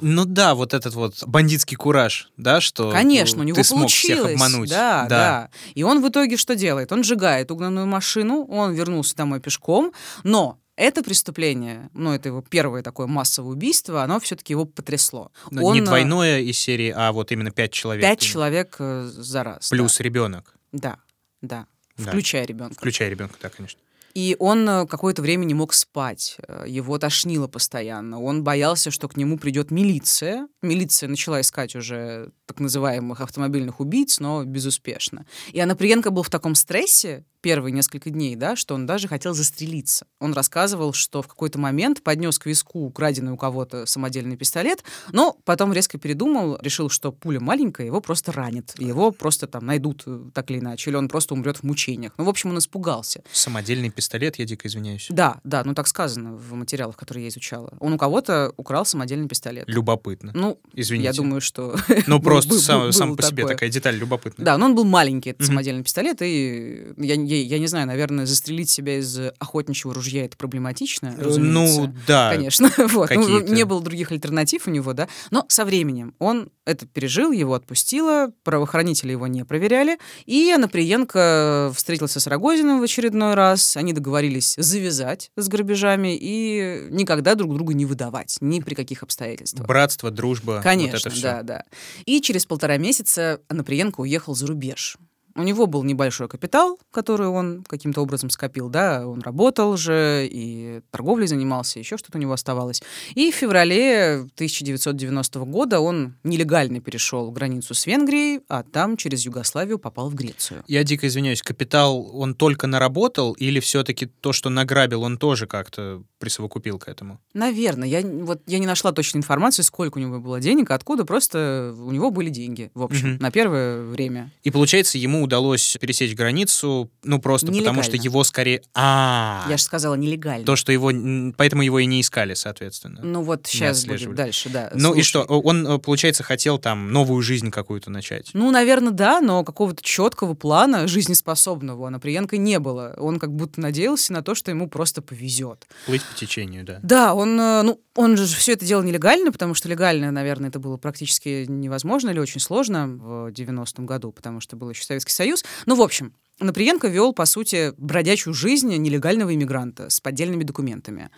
[0.00, 4.32] Ну да, вот этот вот бандитский кураж, да, что Конечно, у него ты смог получилось.
[4.32, 4.70] всех обмануть.
[4.70, 6.90] Да, да, И он в итоге что делает?
[6.90, 12.82] Он сжигает угнанную машину, он вернулся домой пешком, но это преступление, ну, это его первое
[12.82, 15.32] такое массовое убийство, оно все-таки его потрясло.
[15.50, 18.02] Ну, он, Не э, двойное из серии, а вот именно пять человек.
[18.02, 19.70] Пять человек э, за раз.
[19.70, 20.98] Плюс ребенок, Да,
[21.42, 21.66] да.
[21.96, 22.04] да.
[22.04, 22.10] Да.
[22.12, 22.74] Включая ребенка.
[22.76, 23.80] включая ребенка, да, конечно.
[24.14, 26.38] И он э, какое-то время не мог спать.
[26.64, 28.22] Его тошнило постоянно.
[28.22, 30.46] Он боялся, что к нему придет милиция.
[30.62, 35.24] Милиция начала искать уже так называемых автомобильных убийц, но безуспешно.
[35.52, 40.06] И Анаприенко был в таком стрессе первые несколько дней, да, что он даже хотел застрелиться.
[40.18, 45.36] Он рассказывал, что в какой-то момент поднес к виску украденный у кого-то самодельный пистолет, но
[45.44, 48.74] потом резко передумал, решил, что пуля маленькая, его просто ранит.
[48.78, 52.12] Его просто там найдут э, так или иначе, или он просто умрет в мучениях.
[52.18, 53.22] Ну, в общем, он испугался.
[53.32, 55.06] Самодельный пистолет, я дико извиняюсь.
[55.10, 57.72] Да, да, ну так сказано в материалах, которые я изучала.
[57.78, 59.68] Он у кого-то украл самодельный пистолет.
[59.68, 60.32] Любопытно.
[60.34, 61.06] Ну, Извините.
[61.06, 61.76] я думаю, что...
[62.06, 63.54] Ну, был- просто был- сам, было сам по себе такое.
[63.54, 64.44] такая деталь любопытная.
[64.44, 65.46] Да, но он был маленький, этот Мгм.
[65.48, 70.36] самодельный пистолет, и я, я, я не знаю, наверное, застрелить себя из охотничьего ружья это
[70.36, 71.80] проблематично, Э, разумеется.
[71.82, 72.30] Ну, да.
[72.34, 73.10] Конечно, вот.
[73.10, 75.08] Ну, не было других альтернатив у него, да.
[75.30, 82.20] Но со временем он это пережил, его отпустило, правоохранители его не проверяли, и Анаприенко встретился
[82.20, 83.76] с Рогозиным в очередной раз.
[83.76, 89.66] Они договорились завязать с грабежами и никогда друг друга не выдавать, ни при каких обстоятельствах.
[89.66, 91.64] Братство, дружба, Конечно, вот да, да.
[92.04, 94.96] И через полтора месяца Анаприенко уехал за рубеж.
[95.38, 100.80] У него был небольшой капитал, который он каким-то образом скопил, да, он работал же и
[100.90, 102.82] торговлей занимался, еще что-то у него оставалось.
[103.14, 109.78] И в феврале 1990 года он нелегально перешел границу с Венгрией, а там через Югославию
[109.78, 110.64] попал в Грецию.
[110.66, 116.02] Я дико извиняюсь, капитал он только наработал или все-таки то, что награбил, он тоже как-то
[116.18, 117.20] присовокупил к этому?
[117.32, 121.72] Наверное, я вот я не нашла точной информации, сколько у него было денег, откуда просто
[121.78, 123.18] у него были деньги, в общем, Мгм.
[123.22, 124.32] на первое время.
[124.42, 128.62] И получается, ему удалось пересечь границу, ну просто потому что его скорее...
[128.74, 130.44] А, Я же сказала нелегально.
[130.44, 130.90] то, что его...
[131.36, 133.00] Поэтому его и не искали, соответственно.
[133.02, 134.16] Ну вот сейчас будет отслеживали.
[134.16, 134.70] дальше, да.
[134.74, 138.30] Ну и Слушай, что, он, э, получается, хотел там новую жизнь какую-то начать?
[138.32, 142.94] Ну, наверное, да, но какого-то четкого плана жизнеспособного у Анаприенко не было.
[142.98, 145.66] Он как будто надеялся на то, что ему просто повезет.
[145.86, 146.80] Плыть по течению, да.
[146.82, 150.58] Да, он, э, ну, он же все это делал нелегально, потому что легально, наверное, это
[150.58, 155.44] было практически невозможно или очень сложно в 90-м году, потому что был еще Советский Союз.
[155.66, 161.10] Ну, в общем, Наприенко вел, по сути, бродячую жизнь нелегального иммигранта с поддельными документами.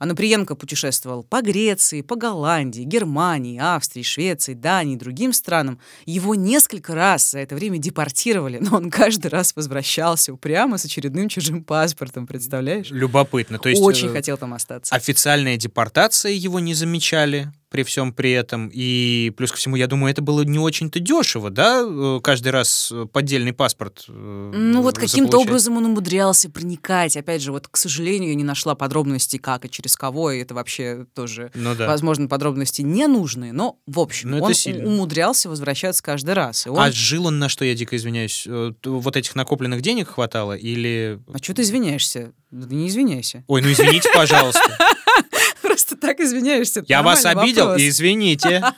[0.00, 5.78] А Наприенко путешествовал по Греции, по Голландии, Германии, Австрии, Швеции, Дании и другим странам.
[6.04, 11.28] Его несколько раз за это время депортировали, но он каждый раз возвращался упрямо с очередным
[11.28, 12.90] чужим паспортом, представляешь?
[12.90, 13.60] Любопытно.
[13.60, 14.92] То есть Очень э, хотел там остаться.
[14.92, 18.70] официальная депортация его не замечали при всем при этом.
[18.72, 21.82] И плюс ко всему, я думаю, это было не очень-то дешево, да?
[21.84, 24.04] Э, Каждый раз э, поддельный паспорт.
[24.06, 24.12] э,
[24.54, 27.16] Ну вот каким-то образом он умудрялся проникать.
[27.16, 30.54] Опять же, вот, к сожалению, я не нашла подробностей, как и через кого, и это
[30.54, 31.88] вообще тоже, Ну да.
[31.88, 36.66] возможно, подробности не нужные, но, в общем, Ну, это он умудрялся возвращаться каждый раз.
[36.66, 36.78] И он...
[36.78, 38.46] А жил он на что, я дико извиняюсь?
[38.84, 41.18] Вот этих накопленных денег хватало или...
[41.32, 42.30] А что ты извиняешься?
[42.52, 43.42] Да не извиняйся.
[43.48, 44.78] Ой, ну извините, пожалуйста.
[46.04, 46.84] Так извиняешься.
[46.86, 47.82] Я вас обидел, вопрос.
[47.82, 48.62] извините.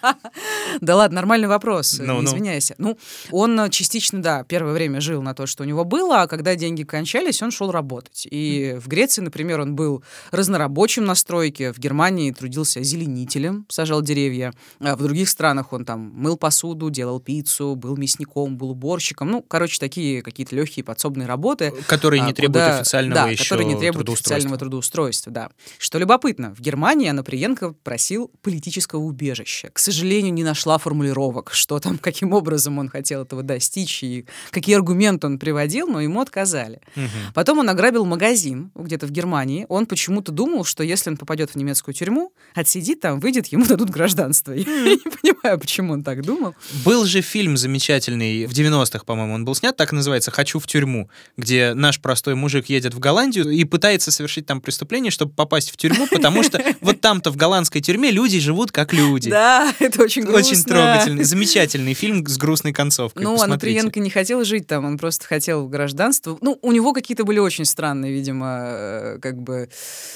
[0.80, 2.24] Да ладно, нормальный вопрос, Ну, ну.
[2.28, 2.74] извиняйся.
[2.78, 2.98] Ну,
[3.30, 6.54] он э, частично, да, первое время жил на то, что у него было, а когда
[6.54, 8.26] деньги кончались, он шел работать.
[8.30, 14.52] И в Греции, например, он был разнорабочим на стройке, в Германии трудился озеленителем, сажал деревья,
[14.80, 19.30] а в других странах он там мыл посуду, делал пиццу, был мясником, был уборщиком.
[19.30, 21.72] Ну, короче, такие какие-то легкие подсобные работы.
[21.86, 24.36] Которые не а, требуют куда- официального да, еще которые не требуют трудоустройства.
[24.36, 25.50] официального трудоустройства, да.
[25.78, 29.70] Что любопытно, в Германии Анаприенко просил политического убежища.
[29.72, 34.76] К сожалению, не нашла формулировок, что там, каким образом он хотел этого достичь и какие
[34.76, 36.80] аргументы он приводил, но ему отказали.
[36.94, 37.08] Мгм.
[37.34, 39.64] Потом он ограбил магазин где-то в Германии.
[39.70, 43.88] Он почему-то думал, что если он попадет в немецкую тюрьму, отсидит там, выйдет, ему дадут
[43.88, 44.52] гражданство.
[44.52, 46.54] Я не понимаю, почему он так думал.
[46.84, 51.08] Был же фильм замечательный, в 90-х, по-моему, он был снят, так называется «Хочу в тюрьму»,
[51.36, 55.76] где наш простой мужик едет в Голландию и пытается совершить там преступление, чтобы попасть в
[55.76, 59.30] тюрьму, потому что вот там-то в голландской тюрьме люди живут как люди.
[59.30, 60.40] Да, это очень грустно.
[60.40, 63.22] Очень трогательный, замечательный фильм с грустной концовкой.
[63.22, 63.78] Ну, Посмотрите.
[63.78, 66.36] Анаприенко не хотел жить там, он просто хотел гражданство.
[66.40, 69.68] Ну, у него какие-то были очень странные, видимо, э, как бы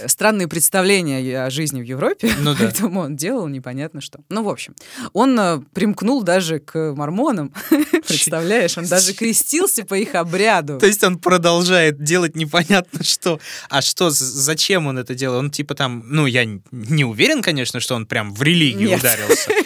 [0.04, 2.58] странные представления о жизни в Европе, Ну да.
[2.64, 4.18] поэтому он делал непонятно что.
[4.28, 4.74] Ну, в общем,
[5.12, 7.54] он э, примкнул даже к мормонам,
[8.08, 10.80] представляешь, он даже крестился по их обряду.
[10.80, 13.38] То есть он продолжает делать непонятно что.
[13.68, 15.38] А что, зачем он это делает?
[15.38, 19.00] Он типа там, ну, я не уверен, конечно, что он прям в религию Нет.
[19.00, 19.50] ударился.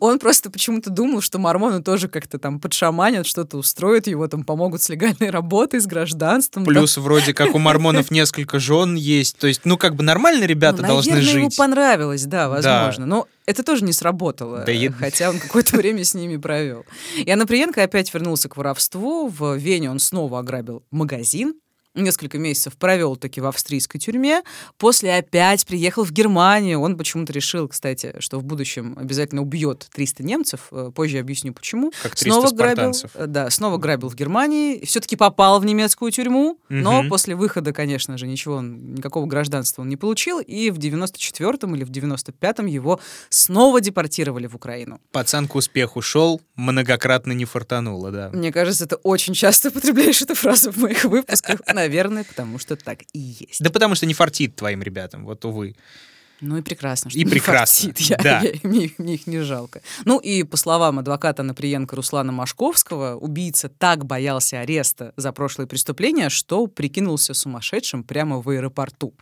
[0.00, 4.82] Он просто почему-то думал, что мормоны тоже как-то там подшаманят, что-то устроят, его там помогут
[4.82, 6.64] с легальной работой, с гражданством.
[6.64, 6.70] да.
[6.70, 9.38] Плюс вроде как у мормонов несколько жен есть.
[9.38, 13.06] То есть, ну, как бы нормально ребята Ну, должны наверное, ему понравилось, да, возможно.
[13.06, 16.84] Но это тоже не сработало, Да хотя он какое-то время с ними провел.
[17.16, 19.28] И Анаприенко опять вернулся к воровству.
[19.28, 21.54] В Вене он снова ограбил магазин.
[22.02, 24.42] Несколько месяцев провел таки в австрийской тюрьме.
[24.76, 26.80] После опять приехал в Германию.
[26.80, 30.68] Он почему-то решил, кстати, что в будущем обязательно убьет 300 немцев.
[30.70, 31.92] Э, Позже объясню, почему.
[32.02, 33.10] Как 300 спартанцев.
[33.14, 34.84] грабил, э, да, снова грабил в Германии.
[34.84, 37.08] Все-таки попал в немецкую тюрьму, но Мгм.
[37.08, 40.38] после выхода, конечно же, ничего, он- никакого гражданства он не получил.
[40.40, 45.00] И в 94-м или в 95-м его снова депортировали в Украину.
[45.10, 48.30] Пацан к успеху шел, многократно не фартануло, да.
[48.32, 51.60] Мне кажется, ты очень часто употребляешь эту фразу в моих выпусках.
[51.66, 51.87] Наверное,
[52.24, 53.60] потому что так и есть.
[53.62, 55.74] Да потому что не фартит твоим ребятам, вот увы.
[56.40, 57.98] Ну и прекрасно, что И не прекрасно, фартит.
[58.10, 58.40] Я- да.
[58.42, 59.82] я- мне, мне их не жалко.
[60.04, 66.28] Ну и по словам адвоката Наприенко Руслана Машковского, убийца так боялся ареста за прошлые преступления,
[66.28, 69.14] что прикинулся сумасшедшим прямо в аэропорту.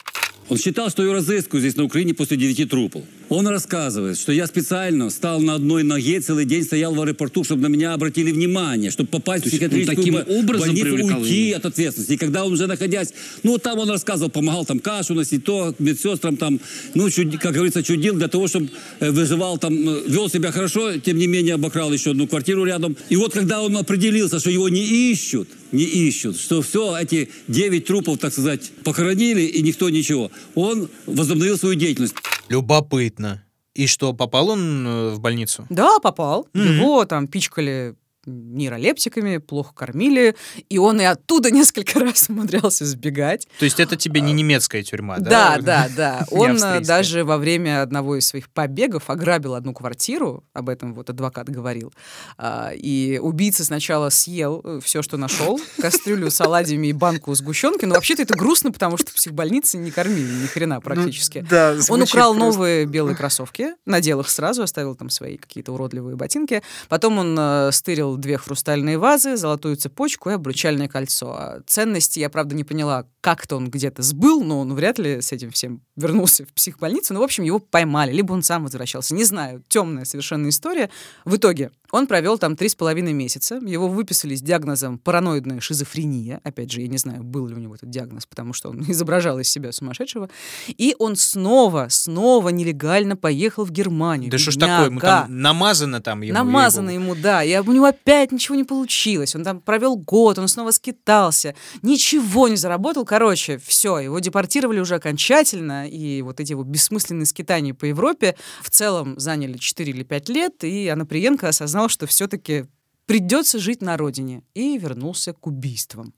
[0.49, 3.03] Он считал, что его разыскивают здесь, на Украине, после девяти трупов.
[3.29, 7.63] Он рассказывает, что я специально стал на одной ноге, целый день стоял в аэропорту, чтобы
[7.63, 11.57] на меня обратили внимание, чтобы попасть в психиатрическую таким образом больницу, уйти его?
[11.57, 12.13] от ответственности.
[12.13, 16.37] И когда он уже находясь, ну, там он рассказывал, помогал там кашу носить, то медсестрам
[16.37, 16.61] там,
[16.95, 18.69] ну, чуд- как говорится, чудил для того, чтобы
[19.01, 22.97] э, выживал там, э, вел себя хорошо, тем не менее обокрал еще одну квартиру рядом.
[23.09, 27.87] И вот когда он определился, что его не ищут, не ищут, что все эти девять
[27.87, 32.15] трупов, так сказать, похоронили, и никто ничего, он возобновил свою деятельность.
[32.49, 33.43] Любопытно.
[33.75, 35.67] И что, попал он э, в больницу?
[35.69, 36.49] Да, попал.
[36.55, 37.95] Его там пичкали
[38.27, 40.37] нейролептиками, плохо кормили,
[40.69, 43.49] и он и оттуда несколько раз умудрялся сбегать.
[43.59, 45.61] То есть это тебе не немецкая тюрьма, Да, да?
[45.61, 46.27] да, да.
[46.31, 51.11] Он э, даже во время одного из своих побегов ограбил одну квартиру, об этом вот
[51.11, 51.93] адвокат говорил.
[52.37, 57.85] А, И убийца сначала съел все, что нашел, кастрюлю с оладьями и банку сгущенки.
[57.85, 61.39] Но вообще-то это грустно, потому что в психбольнице не кормили ни хрена практически.
[61.39, 62.45] Ну, да, Он украл просто.
[62.59, 66.63] новые белые кроссовки, надел их сразу, оставил там свои какие-то уродливые ботинки.
[66.89, 71.33] Потом он э, стырил две хрустальные вазы, золотую цепочку и обручальное кольцо.
[71.33, 75.33] А ценности я, правда, не поняла, как-то он где-то сбыл, но он вряд ли с
[75.33, 77.13] этим всем вернулся в психбольницу.
[77.13, 79.17] Ну, в общем, его поймали, либо он сам возвращался.
[79.17, 80.91] Не знаю, темная совершенно история.
[81.25, 83.57] В итоге он провел там три с половиной месяца.
[83.57, 86.41] Его выписали с диагнозом параноидная шизофрения.
[86.45, 89.39] Опять же, я не знаю, был ли у него этот диагноз, потому что он изображал
[89.39, 90.29] из себя сумасшедшего.
[90.69, 94.31] И он снова, снова нелегально поехал в Германию.
[94.31, 96.35] Да что ж такое, ему там намазано там ему.
[96.35, 97.43] Намазано ему, да.
[97.43, 99.35] И у него опять ничего не получилось.
[99.35, 101.55] Он там провел год, он снова скитался.
[101.83, 103.05] Ничего не заработал.
[103.17, 105.89] Короче, все, его депортировали уже окончательно.
[105.89, 110.65] И вот эти вот бессмысленные скитания по Европе в целом заняли 4 или 5 лет.
[110.65, 112.67] И Анаприенко осознал, что все-таки
[113.07, 114.43] придется жить на родине.
[114.53, 116.13] И вернулся к убийствам.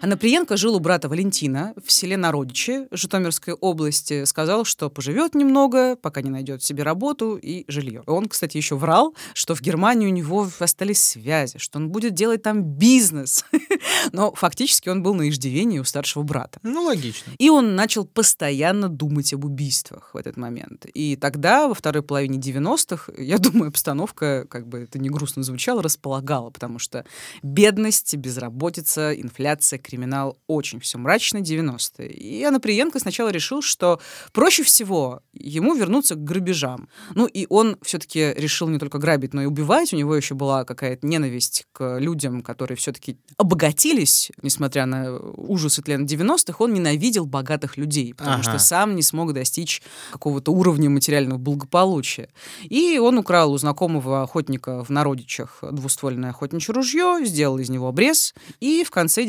[0.00, 4.24] Анаприенко жил у брата Валентина в селе Народичи Житомирской области.
[4.26, 8.04] Сказал, что поживет немного, пока не найдет себе работу и жилье.
[8.06, 12.42] Он, кстати, еще врал, что в Германии у него остались связи, что он будет делать
[12.42, 13.44] там бизнес.
[14.12, 16.60] Но фактически он был на иждивении у старшего брата.
[16.62, 17.32] Ну, логично.
[17.38, 20.86] И он начал постоянно думать об убийствах в этот момент.
[20.94, 25.82] И тогда, во второй половине 90-х, я думаю, обстановка, как бы это не грустно звучало,
[25.82, 27.04] располагала, потому что
[27.42, 32.10] бедность, безработица, инфляция, криминал, очень все мрачно 90-е.
[32.10, 34.00] И Анаприенко сначала решил, что
[34.32, 36.88] проще всего ему вернуться к грабежам.
[37.14, 39.92] Ну и он все-таки решил не только грабить, но и убивать.
[39.94, 46.04] У него еще была какая-то ненависть к людям, которые все-таки обогатились, несмотря на ужасы тлена
[46.04, 48.42] 90-х, он ненавидел богатых людей, потому Ага.
[48.42, 52.28] что сам не смог достичь какого-то уровня материального благополучия.
[52.64, 58.34] И он украл у знакомого охотника в Народичах двуствольное охотничье ружье, сделал из него обрез
[58.60, 59.24] и в конце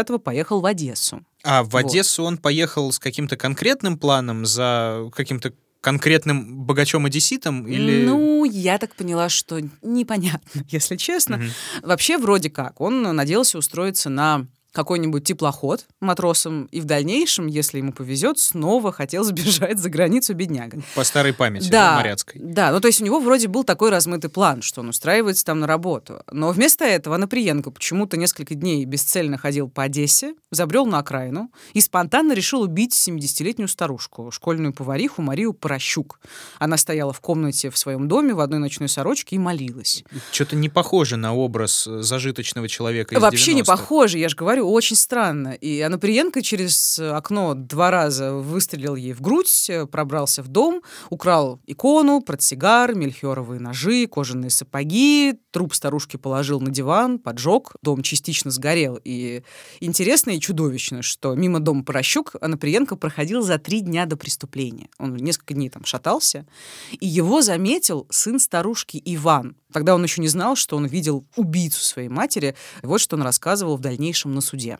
[0.00, 1.24] 95-го поехал в Одессу.
[1.44, 1.84] А в Вот.
[1.84, 7.66] Одессу он поехал с каким-то конкретным планом, за каким-то конкретным богачом-одесситом?
[7.66, 8.04] Или...
[8.04, 11.36] Ну, я так поняла, что непонятно, если честно.
[11.38, 11.50] Мгм.
[11.82, 17.92] Вообще, вроде как, он надеялся устроиться на какой-нибудь теплоход матросом, и в дальнейшем, если ему
[17.92, 20.80] повезет, снова хотел сбежать за границу бедняга.
[20.94, 22.40] По старой памяти, да, моряцкой.
[22.42, 25.60] да, ну то есть у него вроде был такой размытый план, что он устраивается там
[25.60, 26.22] на работу.
[26.30, 31.80] Но вместо этого Наприенко почему-то несколько дней бесцельно ходил по Одессе, забрел на окраину и
[31.80, 36.20] спонтанно решил убить 70-летнюю старушку, школьную повариху Марию Порощук.
[36.58, 40.04] Она стояла в комнате в своем доме в одной ночной сорочке и молилась.
[40.32, 43.76] Что-то не похоже на образ э, зажиточного человека Вообще не 90-х.
[43.76, 45.48] похоже, я же говорю, очень странно.
[45.48, 51.60] И Анаприенко через окно два раза выстрелил ей в грудь, э, пробрался в дом, украл
[51.66, 58.98] икону, портсигар, мельхиоровые ножи, кожаные сапоги, труп старушки положил на диван, поджег, дом частично сгорел.
[59.04, 59.42] И
[59.80, 64.88] интересно и чудовищно, что мимо дома Порощук Анаприенко проходил за три дня до преступления.
[64.98, 66.46] Он несколько дней там шатался,
[66.92, 69.56] и его заметил сын старушки Иван.
[69.72, 72.54] Тогда он еще не знал, что он видел убийцу своей матери.
[72.82, 74.78] И вот что он рассказывал в дальнейшем на суде.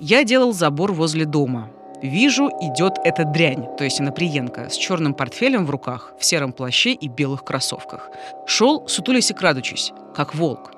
[0.00, 1.70] «Я делал забор возле дома.
[2.02, 6.92] Вижу, идет эта дрянь, то есть Иноприенко, с черным портфелем в руках, в сером плаще
[6.92, 8.10] и белых кроссовках.
[8.44, 10.72] Шел, сутулясь и крадучись, как волк.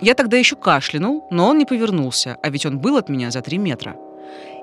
[0.00, 3.42] Я тогда еще кашлянул, но он не повернулся, а ведь он был от меня за
[3.42, 3.94] три метра.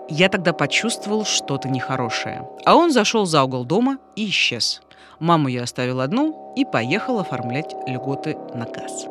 [0.09, 2.47] Я тогда почувствовал что-то нехорошее.
[2.66, 4.82] А он зашел за угол дома и исчез.
[5.20, 9.07] Маму я оставил одну и поехал оформлять льготы на газ.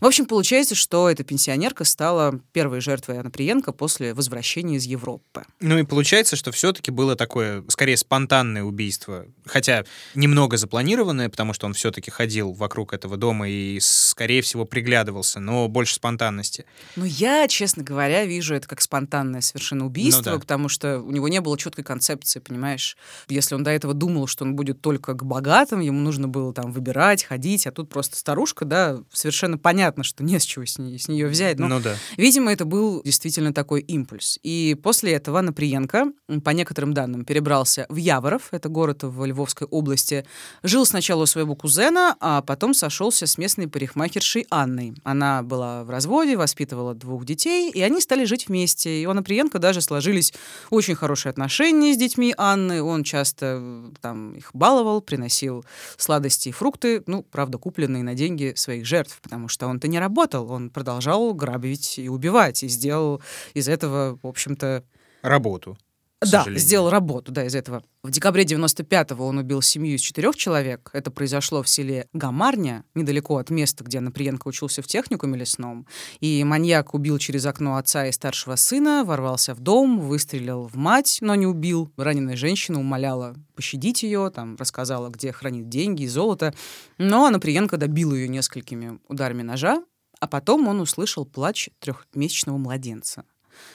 [0.00, 5.44] В общем, получается, что эта пенсионерка стала первой жертвой Анаприенко после возвращения из Европы.
[5.60, 9.26] Ну и получается, что все-таки было такое, скорее, спонтанное убийство.
[9.46, 9.84] Хотя
[10.14, 15.68] немного запланированное, потому что он все-таки ходил вокруг этого дома и, скорее всего, приглядывался, но
[15.68, 16.66] больше спонтанности.
[16.94, 20.40] Но я, честно говоря, вижу это как спонтанное совершенно убийство, Ну да.
[20.40, 22.96] потому что у него не было четкой концепции, понимаешь?
[23.28, 26.72] Если он до этого думал, что он будет только к богатым, ему нужно было там
[26.72, 30.98] выбирать, ходить, а тут просто старушка, да, совершенно понятно, что не с чего с, ней-
[30.98, 31.58] с нее взять.
[31.58, 31.96] Но Ну да.
[32.16, 34.38] Видимо, это был действительно такой импульс.
[34.42, 36.12] И после этого Наприенко,
[36.44, 40.26] по некоторым данным, перебрался в Яворов, это город в Львовской области,
[40.62, 44.94] жил сначала у своего кузена, а потом сошелся с местной парикмахершей Анной.
[45.04, 49.02] Она была в разводе, воспитывала двух детей, и они стали жить вместе.
[49.02, 50.32] И у Наприенко даже сложились
[50.70, 52.82] очень хорошие отношения с детьми Анны.
[52.82, 55.64] Он часто э, там их баловал, приносил
[55.96, 60.50] сладости и фрукты, ну, правда, купленные на деньги своих жертв, потому что он-то не работал,
[60.50, 63.20] он продолжал грабить и убивать, и сделал
[63.54, 64.84] из этого, в общем-то,
[65.22, 65.76] Работу.
[66.20, 66.60] Да, сожалению.
[66.60, 67.82] сделал работу, да, из этого.
[68.02, 70.90] В декабре 95-го он убил семью из четырех человек.
[70.94, 75.86] Это произошло в селе Гамарня, недалеко от места, где Наприенко учился в техникуме лесном.
[76.20, 81.18] И маньяк убил через окно отца и старшего сына, ворвался в дом, выстрелил в мать,
[81.20, 81.92] но не убил.
[81.98, 86.54] Раненая женщина умоляла пощадить ее, там, рассказала, где хранит деньги и золото.
[86.96, 89.82] Но Наприенко добил ее несколькими ударами ножа,
[90.18, 93.24] а потом он услышал плач трехмесячного младенца.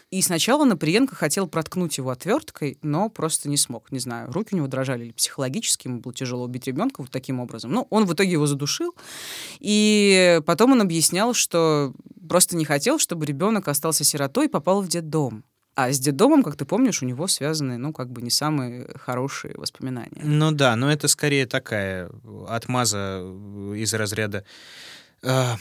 [0.10, 3.92] И сначала Наприенко хотел проткнуть его отверткой, но просто не смог.
[3.92, 7.40] Не знаю, руки у него дрожали или психологически, ему было тяжело убить ребенка вот таким
[7.40, 7.72] образом.
[7.72, 8.96] Ну, он в итоге его задушил.
[9.60, 11.94] И потом он объяснял, что
[12.28, 15.44] просто не хотел, чтобы ребенок остался сиротой и попал в детдом.
[15.76, 19.56] А с детдомом, как ты помнишь, у него связаны, ну, как бы не самые хорошие
[19.56, 20.22] воспоминания.
[20.22, 22.10] Ну да, но это скорее такая
[22.48, 24.44] отмаза э, из разряда
[25.24, 25.54] э,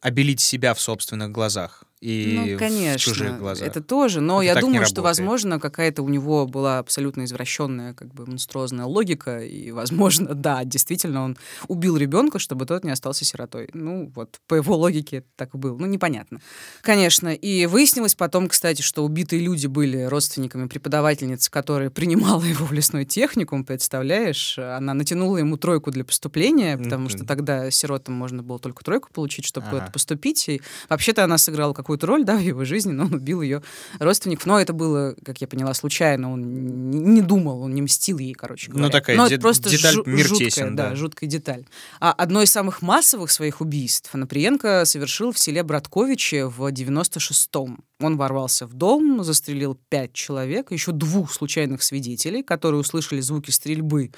[0.00, 1.84] обелить себя в собственных глазах.
[2.02, 3.68] И ну, конечно, в чужих глазах.
[3.68, 8.12] Это тоже, но Это я думаю, что, возможно, какая-то у него была абсолютно извращенная, как
[8.12, 11.36] бы монструозная логика, и, возможно, да, действительно, он
[11.68, 13.70] убил ребенка, чтобы тот не остался сиротой.
[13.72, 15.78] Ну, вот, по его логике это так и было.
[15.78, 16.40] Ну, непонятно.
[16.80, 17.28] Конечно.
[17.32, 23.04] И выяснилось потом, кстати, что убитые люди были родственниками преподавательницы, которая принимала его в лесной
[23.04, 24.58] техникум, представляешь?
[24.58, 27.26] Она натянула ему тройку для поступления, потому что Мгм.
[27.28, 29.76] тогда сиротам можно было только тройку получить, чтобы Ага.
[29.76, 30.48] куда-то поступить.
[30.48, 33.62] И вообще-то она сыграла какую-то роль, да, в его жизни, но он убил ее
[33.98, 34.46] родственников.
[34.46, 36.32] Но это было, как я поняла, случайно.
[36.32, 38.92] Он не, думал, он не мстил ей, короче Ну, говоря.
[38.92, 40.96] такая Но де- это просто деталь жу- мир жуткая, тесен, да, да.
[40.96, 41.66] жуткая деталь.
[42.00, 47.84] А одно из самых массовых своих убийств Наприенко совершил в селе Братковичи в 96-м.
[48.00, 54.10] Он ворвался в дом, застрелил пять человек, еще двух случайных свидетелей, которые услышали звуки стрельбы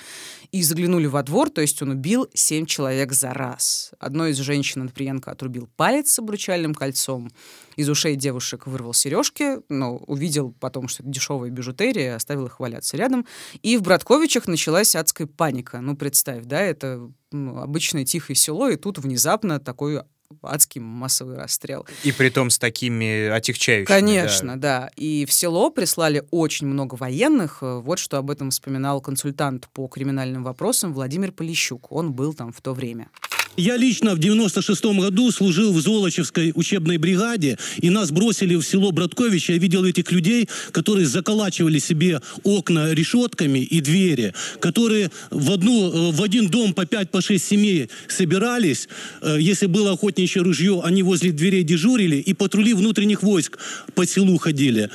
[0.52, 3.90] и заглянули во двор, то есть он убил семь человек за раз.
[3.98, 7.30] Одной из женщин Наприенко отрубил палец с обручальным кольцом,
[7.76, 12.96] из ушей девушек вырвал сережки, но увидел потом, что это дешевая бижутерия, оставил их валяться
[12.96, 13.26] рядом.
[13.62, 15.80] И в Братковичах началась адская паника.
[15.80, 20.02] Ну, представь, да, это ну, обычное тихое село, и тут внезапно такой
[20.42, 21.86] адский массовый расстрел.
[22.02, 23.86] И при том с такими отягчающими.
[23.86, 24.90] Конечно, да.
[24.96, 27.58] И в село прислали очень много военных.
[27.62, 31.92] Э, Вот что об этом вспоминал консультант по криминальным вопросам Владимир Полищук.
[31.92, 33.08] Он был там в то время.
[33.56, 38.90] Я лично в 96 году служил в Золочевской учебной бригаде, и нас бросили в село
[38.90, 39.50] Браткович.
[39.50, 46.12] Я видел этих людей, которые заколачивали себе окна решетками и двери, которые в, одну, э,
[46.12, 48.88] в один дом по 5 по 6 семей собирались.
[49.22, 53.58] Э, Если было охотничье ружье, они возле дверей дежурили, и патрули внутренних войск
[53.94, 54.90] по селу ходили.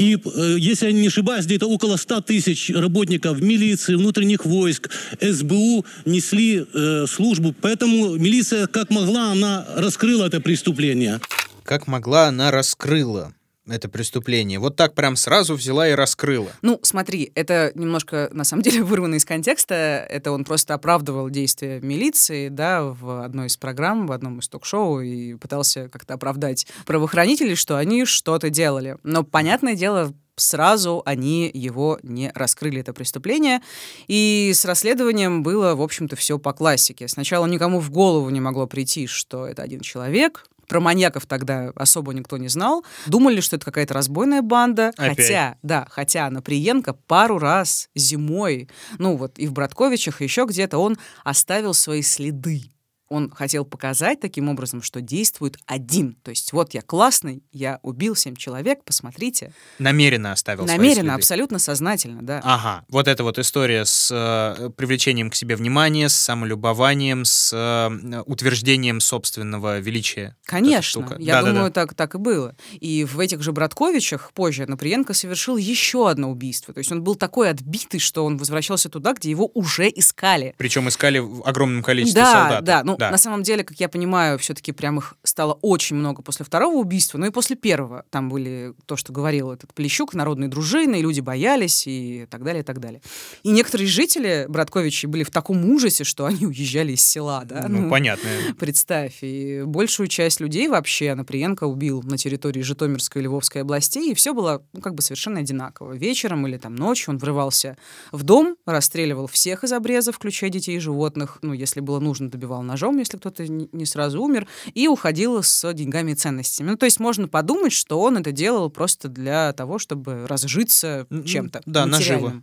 [0.00, 4.88] И, э, если я не ошибаюсь, где-то около 100 тысяч работников милиции, внутренних войск,
[5.20, 7.54] СБУ несли э, службу.
[7.60, 11.20] Поэтому милиция, как могла, она раскрыла это преступление.
[11.64, 13.34] Как могла, она раскрыла
[13.66, 14.58] это преступление.
[14.58, 16.50] Вот так прям сразу взяла и раскрыла.
[16.62, 20.06] Ну, смотри, это немножко, на самом деле, вырвано из контекста.
[20.08, 25.00] Это он просто оправдывал действия милиции, да, в одной из программ, в одном из ток-шоу,
[25.00, 28.96] и пытался как-то оправдать правоохранителей, что они что-то делали.
[29.02, 33.60] Но, понятное дело, сразу они его не раскрыли, это преступление.
[34.08, 37.08] И с расследованием было, в общем-то, все по классике.
[37.08, 42.14] Сначала никому в голову не могло прийти, что это один человек, про маньяков тогда особо
[42.14, 42.84] никто не знал.
[43.06, 44.92] Думали, что это какая-то разбойная банда.
[44.96, 45.16] Опять.
[45.16, 50.78] Хотя, да, хотя Наприенко пару раз зимой, ну вот и в Братковичах, и еще где-то,
[50.78, 52.70] он оставил свои следы.
[53.10, 56.14] Он хотел показать таким образом, что действует один.
[56.22, 59.52] То есть вот я классный, я убил семь человек, посмотрите.
[59.80, 62.40] Намеренно оставил Намеренно, абсолютно сознательно, да.
[62.44, 68.22] Ага, вот эта вот история с э, привлечением к себе внимания, с самолюбованием, с э,
[68.26, 70.36] утверждением собственного величия.
[70.44, 71.16] Вот Конечно, штука.
[71.18, 71.52] я Да-да-да.
[71.52, 72.54] думаю, так, так и было.
[72.74, 76.72] И в этих же Братковичах позже Наприенко совершил еще одно убийство.
[76.72, 80.54] То есть он был такой отбитый, что он возвращался туда, где его уже искали.
[80.58, 82.64] Причем искали в огромном количестве да, солдат.
[82.64, 86.44] Да, ну на самом деле, как я понимаю, все-таки прям их стало очень много после
[86.44, 88.04] второго убийства, но и после первого.
[88.10, 92.62] Там были то, что говорил этот Полищук, народные дружины, и люди боялись и так далее,
[92.62, 93.00] и так далее.
[93.42, 97.66] И некоторые жители Братковичи были в таком ужасе, что они уезжали из села, да.
[97.68, 98.28] Ну, понятно.
[98.58, 104.14] Представь, и большую часть людей вообще Наприенко убил на территории Житомирской и Львовской областей, и
[104.14, 105.92] все было ну, как бы совершенно одинаково.
[105.92, 107.76] Вечером или там ночью он врывался
[108.10, 112.62] в дом, расстреливал всех из обреза, включая детей и животных, ну, если было нужно, добивал
[112.62, 116.70] ножом, если кто-то не сразу умер, и уходил с деньгами и ценностями.
[116.70, 121.62] Ну, то есть можно подумать, что он это делал просто для того, чтобы разжиться чем-то
[121.66, 122.42] да, наживо.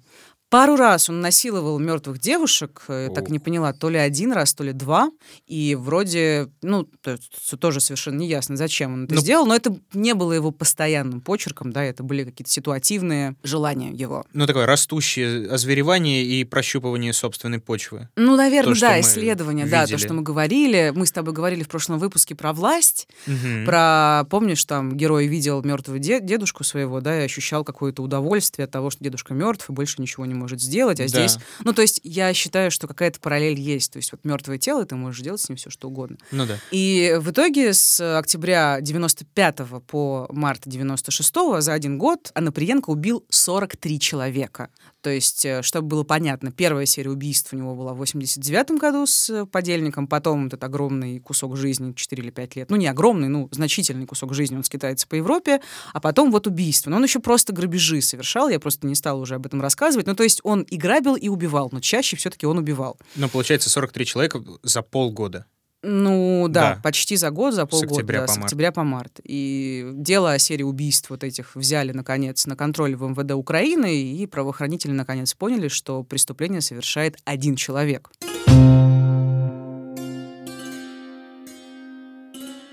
[0.49, 3.29] Пару раз он насиловал мертвых девушек, э, так Ох.
[3.31, 5.11] не поняла, то ли один раз, то ли два,
[5.45, 7.17] и вроде, ну, то
[7.59, 11.19] тоже совершенно не ясно, зачем он это Ну, сделал, но это не было его постоянным
[11.19, 14.23] почерком, да, это были какие-то ситуативные желания его.
[14.31, 18.07] Ну, такое растущее озверевание и прощупывание собственной почвы.
[18.15, 20.05] Ну, наверное, То, да, мы исследования, да, то, видели.
[20.05, 20.93] что мы говорили.
[20.95, 23.65] Мы с тобой говорили в прошлом выпуске про власть, Мгм.
[23.65, 28.71] про, помнишь, там герой видел мертвого де- дедушку своего, да, и ощущал какое-то удовольствие от
[28.71, 31.07] того, что дедушка мертв и больше ничего не может сделать, а Да.
[31.09, 34.85] здесь, ну, то есть я считаю, что какая-то параллель есть, то есть вот мертвое тело,
[34.85, 36.17] ты можешь делать с ним все что угодно.
[36.31, 36.57] Ну да.
[36.71, 39.57] И в итоге с октября 95
[39.88, 44.69] по март 96 за один год Анаприенко убил 43 человека.
[45.01, 49.05] То есть, э, чтобы было понятно, первая серия убийств у него была в 89 году
[49.05, 53.27] с э, подельником, потом этот огромный кусок жизни, 4 или 5 лет, ну не огромный,
[53.27, 55.61] ну значительный кусок жизни, он скитается по Европе,
[55.93, 56.89] а потом вот убийство.
[56.89, 60.07] Но он еще просто грабежи совершал, я просто не стала уже об этом рассказывать.
[60.07, 62.97] Ну то есть он и грабил, и убивал, но чаще все-таки он убивал.
[63.15, 65.45] Но получается 43 человека за полгода.
[65.84, 66.82] Ну да, Да.
[66.84, 68.45] почти за год, за полгода, октября да, по с март.
[68.45, 69.19] октября по март.
[69.23, 74.25] И дело о серии убийств вот этих взяли, наконец, на контроль в МВД Украины, и
[74.25, 78.11] правоохранители, наконец, поняли, что преступление совершает один человек.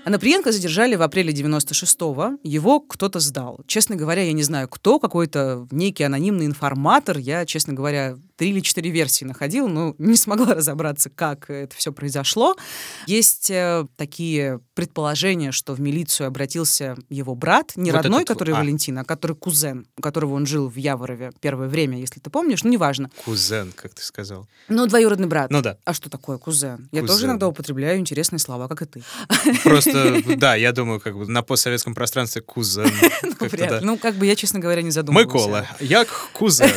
[0.05, 2.37] Анаприенко задержали в апреле 96-го.
[2.43, 3.61] Его кто-то сдал.
[3.65, 4.99] Честно говоря, я не знаю, кто.
[4.99, 7.17] Какой-то некий анонимный информатор.
[7.17, 11.91] Я, честно говоря, три или четыре версии находил, но не смогла разобраться, как это все
[11.91, 12.55] произошло.
[13.07, 18.57] Есть э, такие предположения, что в милицию обратился его брат, не Вот родной, который а.
[18.57, 22.63] Валентин, а который кузен, у которого он жил в Яворове первое время, если ты помнишь,
[22.63, 23.09] ну, неважно.
[23.23, 24.47] Кузен, как ты сказал.
[24.67, 25.51] Ну, двоюродный брат.
[25.51, 25.77] Ну да.
[25.85, 26.89] А что такое кузен?
[26.91, 27.29] Я тоже Кузен.
[27.29, 29.03] иногда употребляю интересные слова, как и ты.
[29.63, 32.91] Просто, да, я думаю, как бы на постсоветском пространстве кузен.
[33.81, 33.95] Ну.
[33.95, 35.27] Ну, как бы я, честно говоря, не задумывалась.
[35.27, 36.71] Микола, як кузену.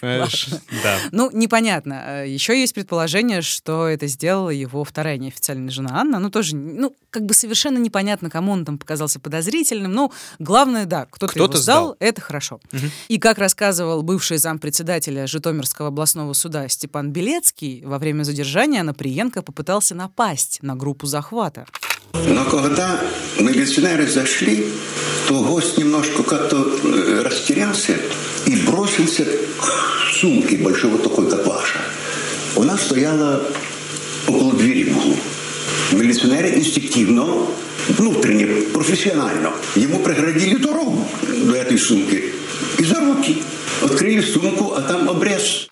[0.00, 0.48] Понимаешь?
[0.82, 0.96] Да.
[1.12, 2.02] Ну, непонятно.
[2.22, 6.18] Э, Еще есть предположение, что это сделала его вторая неофициальная жена Анна.
[6.18, 9.92] Ну, тоже, ну, как бы совершенно непонятно, кому он там показался подозрительным.
[9.92, 11.96] Ну, главное, да, кто-то, Кто-то его сдал, сдал.
[12.00, 12.60] это хорошо.
[13.08, 19.94] И как рассказывал бывший зампредседателя Житомирского областного суда Степан Белецкий, во время задержания Наприенко попытался
[19.94, 21.66] напасть на группу захвата.
[22.12, 23.00] Но когда
[23.38, 24.66] милиционеры зашли,
[25.28, 27.96] то гость немножко как-то э, растерялся
[28.67, 31.79] бросился к сумке большой, вот такой, как ваша.
[32.55, 33.43] Она стояла
[34.27, 35.17] около двери в углу.
[35.91, 37.25] Милиционеры инстинктивно,
[37.89, 42.23] внутренне, профессионально ему преградили дорогу до этой сумки.
[42.77, 43.43] И за руки.
[43.81, 45.67] Открыли сумку, а там обрез.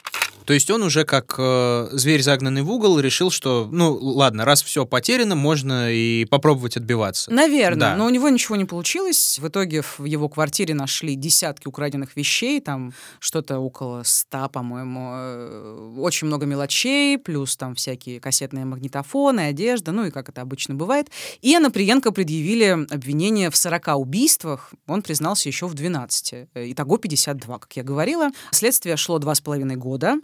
[0.47, 4.63] То есть он уже как э, зверь загнанный в угол решил, что, ну ладно, раз
[4.63, 7.31] все потеряно, можно и попробовать отбиваться.
[7.33, 7.97] Наверное, Да.
[7.97, 9.39] но у него ничего не получилось.
[9.41, 15.11] В итоге в его квартире нашли десятки украденных вещей, там что-то около ста, по-моему.
[15.15, 20.75] Э, Очень много мелочей, плюс там всякие кассетные магнитофоны, одежда, ну и как это обычно
[20.75, 21.09] бывает.
[21.43, 24.73] И Анаприенко предъявили обвинение в 40 убийствах.
[24.87, 26.33] Он признался еще в 12.
[26.55, 28.29] Э, Итого 52, как я говорила.
[28.53, 30.15] Следствие шло два с половиной года.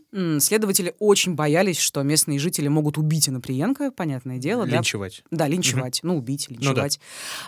[0.41, 4.67] Следователи очень боялись, что местные жители могут убить Анаприенко, понятное дело.
[4.67, 4.77] да.
[4.77, 5.25] Линчевать.
[5.31, 6.01] Да, линчевать.
[6.03, 6.55] Ну, убить, да.
[6.55, 7.01] линчевать.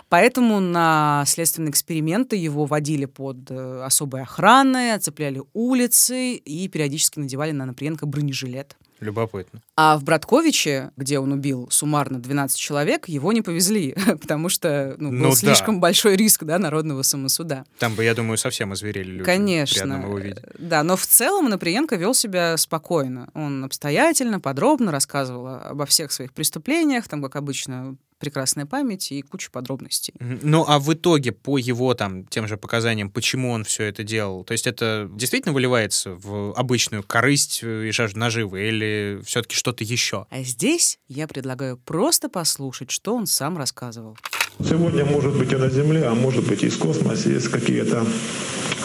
[0.09, 7.51] Поэтому на следственные эксперименты его водили под э, особой охраной, оцепляли улицы и периодически надевали
[7.51, 8.75] на Наприенко бронежилет.
[9.05, 9.61] Любопытно.
[9.75, 15.09] А в Братковиче, где он убил суммарно 12 человек, его не повезли, потому что ну,
[15.09, 15.35] был Ну да.
[15.35, 17.65] слишком большой риск да, народного самосуда.
[17.77, 19.23] Там бы, я думаю, совсем озверели люди.
[19.23, 20.03] Конечно.
[20.17, 23.29] Э, Да, но в целом Наприенко вел себя спокойно.
[23.33, 27.95] Он обстоятельно, подробно рассказывал обо всех своих преступлениях, там, как обычно,
[28.25, 30.13] прекрасная память и куча подробностей.
[30.19, 34.43] Ну, а в итоге, по его там тем же показаниям, почему он все это делал,
[34.43, 39.83] то есть это действительно выливается в обычную корысть э, и жажду наживы, или все-таки что-то
[39.83, 40.25] еще?
[40.31, 44.17] А здесь я предлагаю просто послушать, что он сам рассказывал.
[44.59, 48.05] Сегодня может быть и на Земле, а может быть и из космоса есть какие-то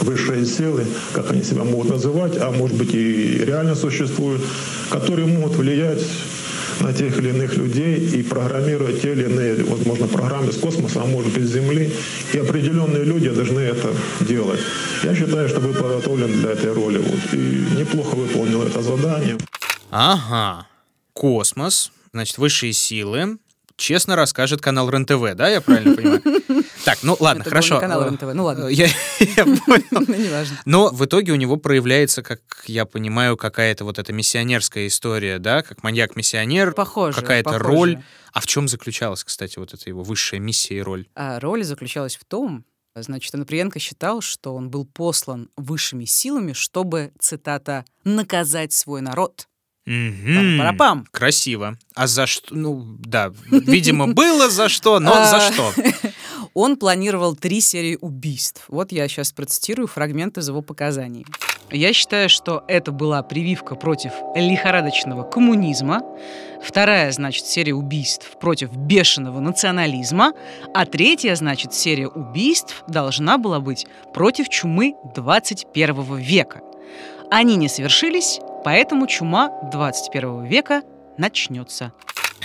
[0.01, 4.43] высшие силы, как они себя могут называть, а может быть и реально существуют,
[4.91, 6.05] которые могут влиять
[6.81, 11.07] на тех или иных людей и программировать те или иные, возможно, программы с космоса, а
[11.07, 11.93] может быть с Земли.
[12.33, 14.61] И определенные люди должны это делать.
[15.03, 16.99] Я считаю, что вы подготовлены для этой роли.
[16.99, 19.37] Вот, и неплохо выполнил это задание.
[19.91, 20.67] Ага.
[21.13, 23.39] Космос, значит, высшие силы.
[23.81, 26.23] Честно расскажет канал РЕН-ТВ, да, я правильно понимаю?
[26.85, 27.79] Так, ну ладно, Это хорошо.
[27.79, 28.67] канал РЕН-ТВ, ну ладно.
[28.69, 29.85] Я я понял.
[29.91, 30.57] Ну.
[30.65, 35.63] Но в итоге у него проявляется, как я понимаю, какая-то вот эта миссионерская история, да,
[35.63, 38.03] как маньяк-миссионер, Похоже, какая-то роль.
[38.33, 41.07] А в чем заключалась, кстати, вот эта его высшая миссия и роль?
[41.15, 42.65] А роль заключалась в том,
[42.95, 49.47] значит, Оноприенко считал, что он был послан высшими силами, чтобы, цитата, «наказать свой народ».
[49.91, 50.59] Мгм.
[50.59, 51.07] Пара-пам.
[51.11, 51.77] Красиво.
[51.97, 52.55] А за что?
[52.55, 55.73] Ну, да, видимо, было за что, но за А, что?
[56.55, 58.65] Он планировал три серии убийств.
[58.69, 61.27] Вот я сейчас процитирую фрагмент из его показаний.
[61.73, 66.03] Я считаю, что это была прививка против лихорадочного коммунизма.
[66.63, 70.35] Вторая, значит, серия убийств против бешеного национализма.
[70.73, 76.61] А третья, значит, серия убийств должна была быть против чумы 21 века.
[77.31, 80.83] Они не совершились, поэтому чума 21 века
[81.19, 81.93] начнется.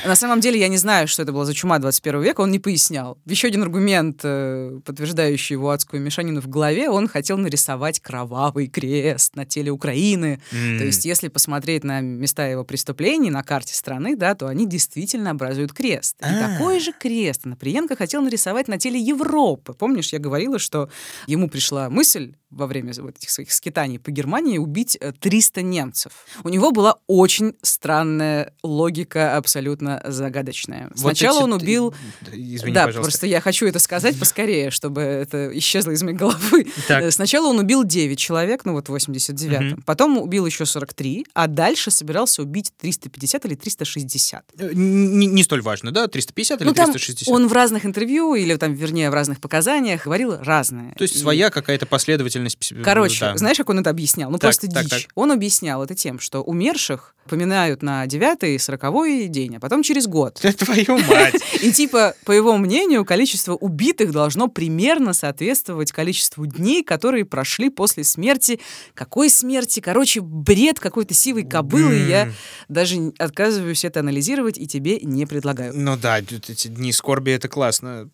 [0.03, 2.59] На самом деле я не знаю, что это была за чума 21 века, он не
[2.59, 3.17] пояснял.
[3.25, 9.35] Еще один аргумент, э, подтверждающий его адскую мешанину в голове, он хотел нарисовать кровавый крест
[9.35, 10.41] на теле Украины.
[10.51, 10.77] М.
[10.77, 15.31] То есть если посмотреть на места его преступлений на карте страны, да, то они действительно
[15.31, 16.17] образуют крест.
[16.19, 16.49] И А.
[16.49, 19.73] такой же крест Наприенко хотел нарисовать на теле Европы.
[19.73, 20.89] Помнишь, я говорила, что
[21.25, 26.13] ему пришла мысль во время вот этих своих скитаний по Германии убить э, 300 немцев.
[26.43, 30.87] У него была очень странная логика, абсолютно загадочная.
[30.91, 31.93] Вот Сначала эти- он убил...
[32.31, 33.01] Извини, да, пожалуйста.
[33.11, 36.65] просто я хочу это сказать поскорее, чтобы это исчезло из моей головы.
[36.87, 37.03] Так.
[37.03, 39.67] Э, Сначала он убил 9 человек, ну вот в 89-м.
[39.67, 39.81] Мгм.
[39.83, 44.45] Потом убил еще 43, а дальше собирался убить 350 или 360.
[44.57, 46.07] Э, Не, не столь важно, да?
[46.07, 47.33] 350 или Ну, там 360?
[47.33, 50.93] он в разных интервью, или там, вернее, в разных показаниях говорил разное.
[50.95, 52.44] То есть И- своя какая-то последовательность.
[52.53, 53.37] Пс- Короче, да.
[53.37, 54.29] знаешь, как он это объяснял?
[54.29, 54.91] Ну, Так, просто так, дичь.
[55.05, 55.11] так.
[55.15, 60.39] Он объяснял это тем, что умерших поминают на девятый, сороковой день, а потом через год.
[60.43, 61.41] Да твою мать!
[61.63, 68.03] И типа, по его мнению, количество убитых должно примерно соответствовать количеству дней, которые прошли после
[68.03, 68.59] смерти.
[68.93, 69.79] Какой смерти?
[69.79, 71.95] Короче, бред какой-то сивой кобылы.
[71.97, 72.31] и Я
[72.69, 75.73] даже отказываюсь это анализировать и тебе не предлагаю.
[75.75, 78.09] Ну да, эти дни скорби это классно.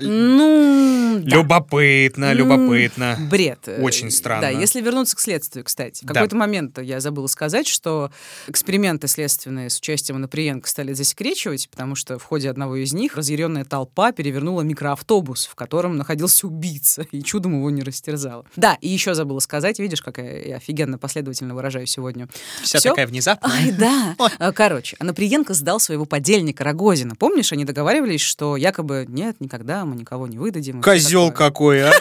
[0.00, 1.36] Ну, да.
[1.36, 3.16] Любопытно, любопытно.
[3.30, 3.60] Бред.
[3.66, 4.42] Э, Очень странно.
[4.42, 6.04] Да, если вернуться к следствию, кстати.
[6.04, 6.14] В Да.
[6.14, 8.10] какой-то момент я забыла сказать, что
[8.46, 13.64] эксперименты следственные с участием Оноприенко стали засекречивать, потому что в ходе одного из них разъяренная
[13.64, 18.44] толпа перевернула микроавтобус, в котором находился убийца, и чудом его не растерзала.
[18.56, 22.28] Да, и еще забыла сказать, видишь, какая я офигенно последовательно выражаюсь сегодня.
[22.62, 22.90] Вся Всё?
[22.90, 23.50] такая внезапная.
[23.52, 24.16] Ай, да.
[24.38, 27.14] А, Короче, Оноприенко сдал своего подельника Рогозина.
[27.16, 30.82] Помнишь, они договаривались, что якобы нет, никогда мы никого не выдадим.
[30.82, 31.92] Козел какой, а!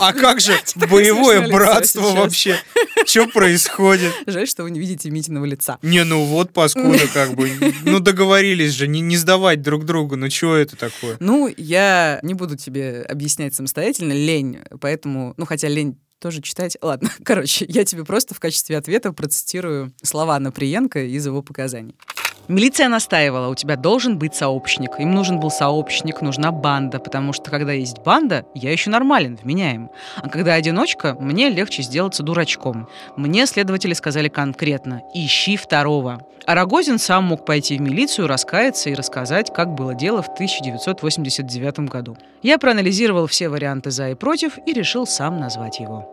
[0.00, 2.56] А как же боевое братство вообще?
[3.06, 4.12] Что происходит?
[4.26, 5.78] Жаль, что вы не видите Митиного лица.
[5.82, 7.50] Не, ну вот паскуда как бы.
[7.84, 10.16] Ну договорились же, не, не сдавать друг другу.
[10.16, 11.16] Ну что это такое?
[11.20, 16.78] Ну, я не буду тебе объяснять самостоятельно, лень, поэтому, ну, хотя лень тоже читать.
[16.80, 21.94] Ладно, короче, я тебе просто в качестве ответа процитирую слова Наприенко из его показаний.
[22.48, 24.98] Милиция настаивала, у тебя должен быть сообщник.
[24.98, 29.90] Им нужен был сообщник, нужна банда, потому что когда есть банда, я еще нормален, вменяем.
[30.16, 32.88] А когда одиночка, мне легче сделаться дурачком.
[33.16, 36.20] Мне следователи сказали конкретно, ищи второго.
[36.46, 41.78] А Рогозин сам мог пойти в милицию, раскаяться и рассказать, как было дело в 1989
[41.88, 42.18] году.
[42.42, 46.12] Я проанализировал все варианты «за» и «против» и решил сам назвать его.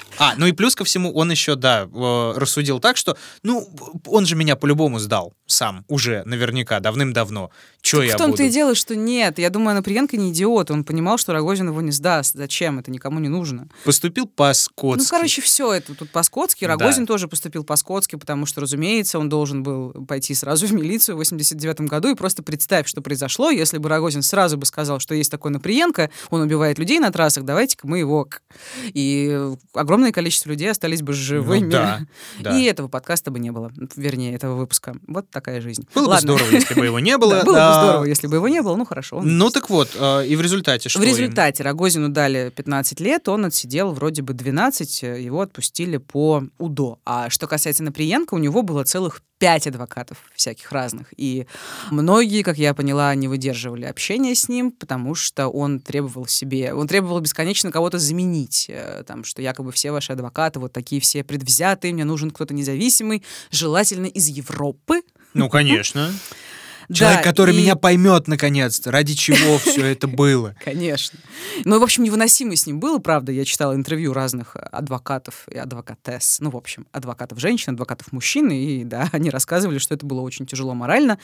[0.17, 3.67] А, ну и плюс ко всему он еще, да, э, рассудил так, что, ну,
[4.05, 7.51] он же меня по-любому сдал сам, уже наверняка, давным-давно.
[7.81, 8.43] Че я в том-то буду?
[8.43, 9.39] и дело, что нет.
[9.39, 10.71] Я думаю, Наприенко не идиот.
[10.71, 12.35] Он понимал, что Рогозин его не сдаст.
[12.35, 12.79] Зачем?
[12.79, 13.67] Это никому не нужно.
[13.83, 15.03] Поступил по-скотски.
[15.03, 16.65] Ну, короче, все это тут по-скотски.
[16.65, 16.71] Да.
[16.71, 21.17] Рогозин тоже поступил по-скотски, потому что, разумеется, он должен был пойти сразу в милицию в
[21.19, 25.31] 89 году и просто представь, что произошло, если бы Рогозин сразу бы сказал, что есть
[25.31, 28.25] такой Наприенко, он убивает людей на трассах, давайте-ка мы его...
[28.25, 28.41] к».
[28.93, 29.39] И
[29.73, 31.65] огромное количество людей остались бы живыми.
[31.65, 32.01] Ну да,
[32.39, 32.57] да.
[32.57, 33.71] И этого подкаста бы не было.
[33.95, 34.95] Вернее, этого выпуска.
[35.07, 35.87] Вот такая жизнь.
[35.93, 36.35] Было бы Ладно.
[36.35, 37.35] здорово, если бы его не было.
[37.35, 38.75] Да, было бы здорово, если бы его не было.
[38.75, 39.21] Ну, хорошо.
[39.21, 40.99] Ну так вот, э, и в результате что?
[40.99, 46.43] в результате Рогозину дали 15 лет, он отсидел вроде бы 12, э, его отпустили по
[46.57, 46.99] УДО.
[47.05, 51.07] А что касается Наприенко, у него было целых пять адвокатов всяких разных.
[51.17, 51.47] И
[51.89, 56.87] многие, как я поняла, не выдерживали общения с ним, потому что он требовал себе, он
[56.87, 58.67] требовал бесконечно кого-то заменить.
[58.69, 63.23] э, Там, что якобы все ваши адвокаты вот такие все предвзятые, мне нужен кто-то независимый,
[63.49, 65.01] желательно из Европы.
[65.33, 66.11] Ну, конечно.
[66.93, 70.55] Человек, который и- меня поймет наконец-то, ради чего все это было.
[70.63, 71.19] Конечно.
[71.65, 73.31] Ну, в общем, невыносимо с ним было, правда.
[73.31, 76.37] Я читала интервью разных адвокатов и адвокатесс.
[76.39, 78.49] Ну, в общем, адвокатов женщин, адвокатов мужчин.
[78.51, 81.19] И, да, они рассказывали, что это было очень тяжело морально.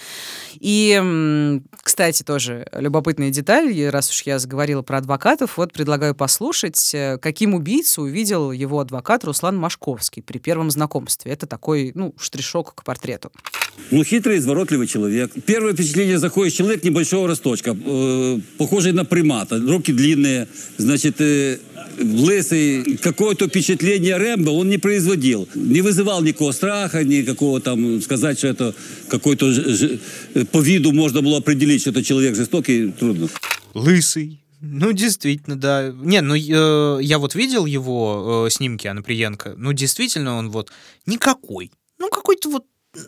[0.53, 7.17] И, кстати, тоже любопытная деталь, раз уж я заговорила про адвокатов, вот предлагаю послушать, э,
[7.17, 11.31] каким убийцу увидел его адвокат Руслан Машковский при первом знакомстве.
[11.31, 13.31] Это такой, ну, штришок к портрету.
[13.91, 15.31] Ну, хитрый, изворотливый человек.
[15.45, 20.47] Первое впечатление, заходит человек небольшого росточка, э, похожий на примата, руки длинные,
[20.77, 21.59] значит, э,
[21.97, 22.97] лысый.
[23.01, 25.47] Какое-то впечатление Рэмбо он не производил.
[25.55, 28.73] Не вызывал никакого страха, никакого там, сказать, что это
[29.07, 29.99] какой-то, ж-
[30.33, 33.29] э, по виду можно было определить, что это человек жестокий, трудно.
[33.73, 34.39] Лысый.
[34.59, 35.93] Ну, действительно, да.
[36.03, 39.53] Не, ну, э, я вот видел его э, снимки Анаприенко.
[39.57, 40.71] Ну, действительно, он вот
[41.05, 41.71] никакой.
[41.99, 42.63] Ну, какой-то вот...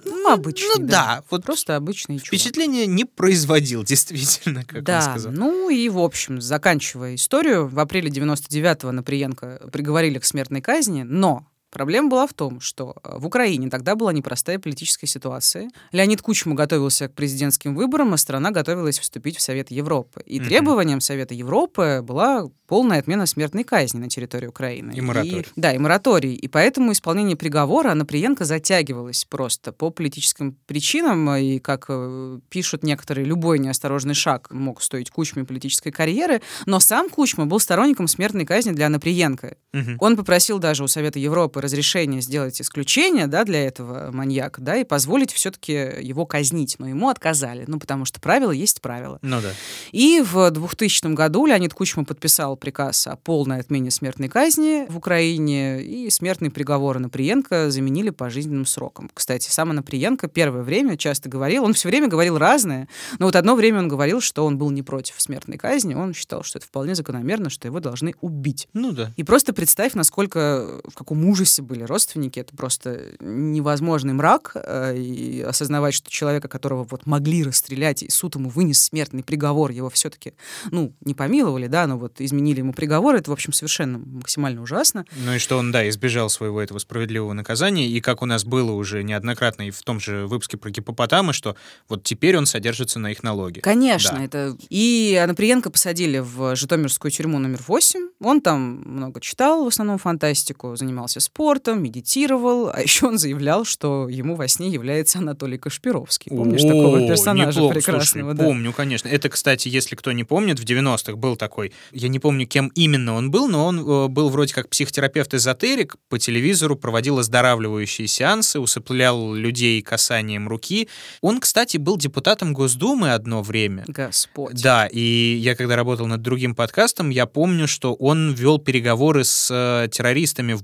[0.05, 0.87] Ну, обычный, Ну, да.
[0.87, 1.23] да.
[1.29, 2.27] Вот Просто обычный чувак.
[2.27, 5.31] впечатление не производил, действительно, как да, он сказал.
[5.31, 11.45] ну и, в общем, заканчивая историю, в апреле 99-го Наприенко приговорили к смертной казни, но
[11.72, 15.70] Проблема была в том, что э, в Украине тогда была непростая политическая ситуация.
[15.91, 20.22] Леонид Кучма готовился к президентским выборам, а страна готовилась вступить в Совет Европы.
[20.26, 24.93] И требованием Совета Европы была полная отмена смертной казни на территории Украины.
[24.95, 25.45] И мораторий.
[25.55, 26.34] да, и мораторий.
[26.34, 31.30] И поэтому исполнение приговора Анаприенко затягивалось просто по политическим причинам.
[31.36, 36.41] И, как э, пишут некоторые, любой неосторожный шаг мог стоить Кучме политической карьеры.
[36.65, 39.55] Но сам Кучма был сторонником смертной казни для Анаприенко.
[39.74, 39.97] Мгм.
[39.99, 44.84] Он попросил даже у Совета Европы разрешение сделать исключение да, для этого маньяка, да, и
[44.84, 46.76] позволить все-таки его казнить.
[46.80, 49.20] Но ему отказали, ну, потому что правило есть правило.
[49.22, 49.51] Ну да.
[49.91, 55.82] И в 2000 году Леонид Кучма подписал приказ о полной отмене смертной казни в Украине,
[55.82, 59.10] и смертный приговор Анаприенко заменили пожизненным сроком.
[59.14, 62.88] Кстати, сам Анаприенко первое время часто говорил, он все время говорил разное,
[63.18, 66.43] но вот одно время он говорил, что он был не против смертной казни, он считал,
[66.43, 68.68] что это вполне закономерно, что его должны убить.
[68.74, 69.12] Ну да.
[69.18, 72.39] И просто представь, насколько, в каком ужасе были родственники.
[72.39, 74.52] Это просто невозможный мрак.
[74.56, 79.72] э, И осознавать, что человека, которого вот могли расстрелять, и суд ему вынес смертный приговор,
[79.72, 80.34] его все-таки,
[80.72, 85.06] ну, не помиловали, да, но вот изменили ему приговор, это, в общем, совершенно максимально ужасно.
[85.26, 88.72] Ну и что он, да, избежал своего этого справедливого наказания, и как у нас было
[88.72, 91.56] уже неоднократно и в том же выпуске про гипопотама, что
[91.88, 93.62] вот теперь он содержится на их налоге.
[93.62, 94.24] Конечно, Да.
[94.24, 94.58] это...
[94.70, 98.10] И Анаприенко посадили в Житомирскую тюрьму номер 8.
[98.22, 104.09] Он там много читал, в основном фантастику, занимался спортом, медитировал, а еще он заявлял, что
[104.09, 106.29] ему во сне является Анатолий Кашпировский.
[106.29, 108.31] Помнишь такого О, персонажа неплохо, прекрасного?
[108.31, 108.43] слушай, да.
[108.43, 109.07] Помню, конечно.
[109.07, 113.13] Это, кстати, если кто не помнит, в 90-х был такой, я не помню, кем именно
[113.15, 119.33] он был, но он э, был вроде как психотерапевт-эзотерик, по телевизору проводил оздоравливающие сеансы, усыплял
[119.33, 120.89] людей касанием руки.
[121.21, 123.85] Он, кстати, был депутатом Госдумы одно время.
[123.87, 124.61] Господь.
[124.61, 129.49] Да, и я когда работал над другим подкастом, я помню, что он вел переговоры с
[129.49, 130.63] э, террористами в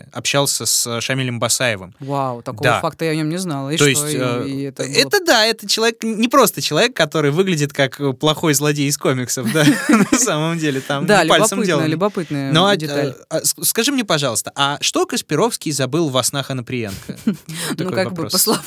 [0.00, 1.94] Буденовске, общался с э, Шамилем Басаевым.
[2.00, 2.80] Вау, такого Да.
[2.80, 3.70] факта я о нем не знала.
[3.70, 6.60] И То что, есть и- э, и это, это, было- да, это человек не просто
[6.62, 11.22] человек, который выглядит как э, плохой злодей из комиксов, да, на самом деле там Да,
[11.24, 11.86] не пальцем делано.
[11.86, 13.08] любопытная Но а, деталь.
[13.08, 17.16] э, а, с- скажи мне, пожалуйста, а что Каспировский забыл во снах Анаприенко?
[17.78, 18.62] Ну, как бы по словам...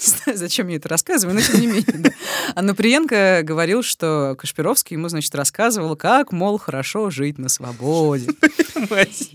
[0.00, 1.84] Не знаю, зачем я это рассказываю, но тем не менее.
[1.94, 2.10] да.
[2.54, 8.30] А Наприенко говорил, что Кашпировский ему, значит, рассказывал, как, мол, хорошо жить на свободе.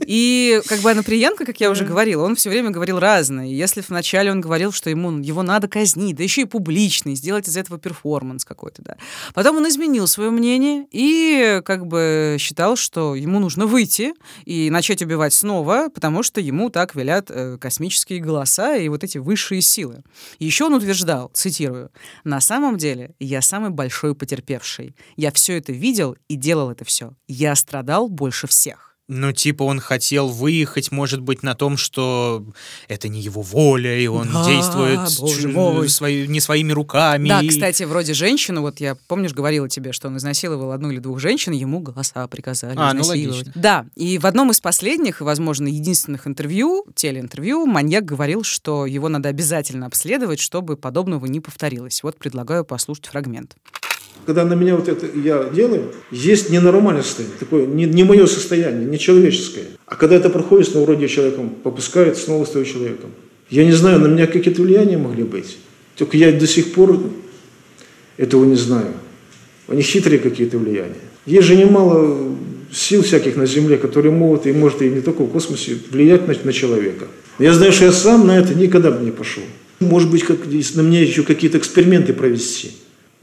[0.06, 3.48] И как бы Наприенко, как я уже говорила, он все время говорил разное.
[3.48, 7.48] И Если вначале он говорил, что ему его надо казнить, да еще и публичный, сделать
[7.48, 8.98] из этого перформанс какой-то, да.
[9.34, 14.14] Потом он изменил свое мнение и как бы считал, что ему нужно выйти
[14.46, 19.18] и начать убивать снова, потому что ему так велят э, космические голоса и вот эти
[19.18, 20.04] высшие силы.
[20.40, 21.92] И еще он утверждал, цитирую,
[22.24, 24.96] «На самом деле я самый большой потерпевший.
[25.18, 27.14] Я все это видел и делал это все.
[27.28, 28.85] Я страдал больше всех».
[29.08, 32.44] Ну, типа, он хотел выехать, может быть, на том, что
[32.88, 35.00] это не его воля, и он Да, действует
[35.54, 35.90] мой.
[35.90, 37.30] свои- не своими руками.
[37.30, 41.20] Да, кстати, вроде женщину, вот я, помнишь, говорила тебе, что он изнасиловал одну или двух
[41.20, 43.46] женщин, ему голоса приказали А, ну, изнасиловать.
[43.46, 43.52] логично.
[43.56, 49.08] Да, и в одном из последних, и, возможно, единственных интервью, телеинтервью, маньяк говорил, что его
[49.08, 52.02] надо обязательно обследовать, чтобы подобного не повторилось.
[52.02, 53.56] Вот предлагаю послушать фрагмент.
[54.26, 58.86] Когда на меня вот это я делаю, есть ненормальное состояние, такое не, не мое состояние,
[58.86, 59.66] не человеческое.
[59.86, 63.12] А когда это проходит, снова вроде человеком попускает, снова стою человеком.
[63.50, 65.58] Я не знаю, на меня какие-то влияния могли быть.
[65.96, 67.00] Только я до сих пор
[68.18, 68.94] этого не знаю.
[69.68, 70.96] Они хитрые какие-то влияния.
[71.26, 72.36] Есть же немало
[72.72, 76.36] сил всяких на Земле, которые могут, и может и не только в космосе, влиять на,
[76.44, 77.06] на человека.
[77.40, 79.44] Я знаю, что я сам на это никогда бы не пошел.
[79.80, 82.72] Может быть, как, на мне еще какие-то эксперименты провести.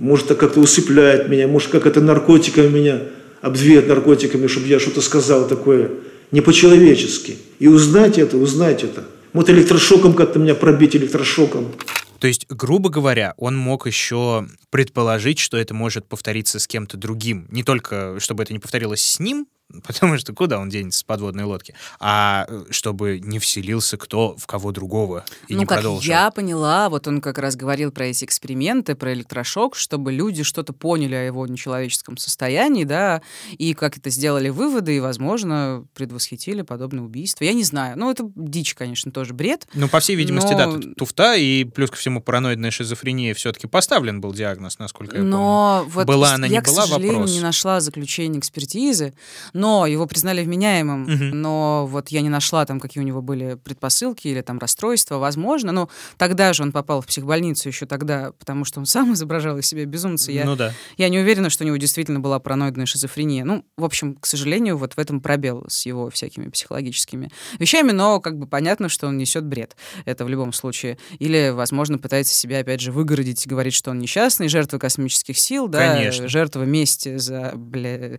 [0.02, 3.02] Может, это как-то усыпляет меня, может, как это наркотиками меня
[3.40, 5.92] обвеет наркотиками, чтобы я что-то сказал такое
[6.32, 7.38] не по-человечески.
[7.60, 9.04] И узнать это, узнать это.
[9.32, 11.72] Вот электрошоком как-то меня пробить электрошоком.
[12.18, 17.46] То есть, грубо говоря, он мог еще предположить, что это может повториться с кем-то другим.
[17.52, 19.46] Не только, чтобы это не повторилось с ним,
[19.86, 24.46] потому что куда он денется с подводной лодки, а э, чтобы не вселился кто в
[24.46, 26.10] кого другого и ну, не как продолжил.
[26.10, 30.72] я поняла, вот он как раз говорил про эти эксперименты, про электрошок, чтобы люди что-то
[30.72, 33.22] поняли о его нечеловеческом состоянии, да,
[33.58, 37.44] и как это сделали выводы, и, возможно, предвосхитили подобное убийство.
[37.44, 37.98] Я не знаю.
[37.98, 39.66] Ну, это дичь, конечно, тоже бред.
[39.74, 43.66] Ну, по всей видимости, Но- да, тут туфта, и плюс ко всему параноидная шизофрения все-таки
[43.66, 45.94] поставлен был диагноз, насколько я Но помню.
[45.94, 47.32] вот была она, я, не была, к сожалению, вопрос.
[47.32, 49.14] не нашла заключение экспертизы.
[49.62, 51.40] Но его признали вменяемым, Мгм.
[51.40, 55.70] но вот я не нашла там, какие у него были предпосылки или там расстройства, возможно,
[55.70, 59.66] но тогда же он попал в психбольницу еще тогда, потому что он сам изображал из
[59.66, 60.32] себя безумца.
[60.32, 60.72] Я, Ну да.
[60.96, 63.44] я не уверена, что у него действительно была параноидная шизофрения.
[63.44, 68.18] Ну, в общем, к сожалению, вот в этом пробел с его всякими психологическими вещами, но
[68.20, 69.76] как бы понятно, что он несет бред.
[70.06, 70.98] Это в любом случае.
[71.20, 75.68] Или, возможно, пытается себя, опять же, выгородить и говорить, что он несчастный, жертва космических сил,
[75.68, 76.26] да, Конечно.
[76.28, 78.18] жертва мести за, бля...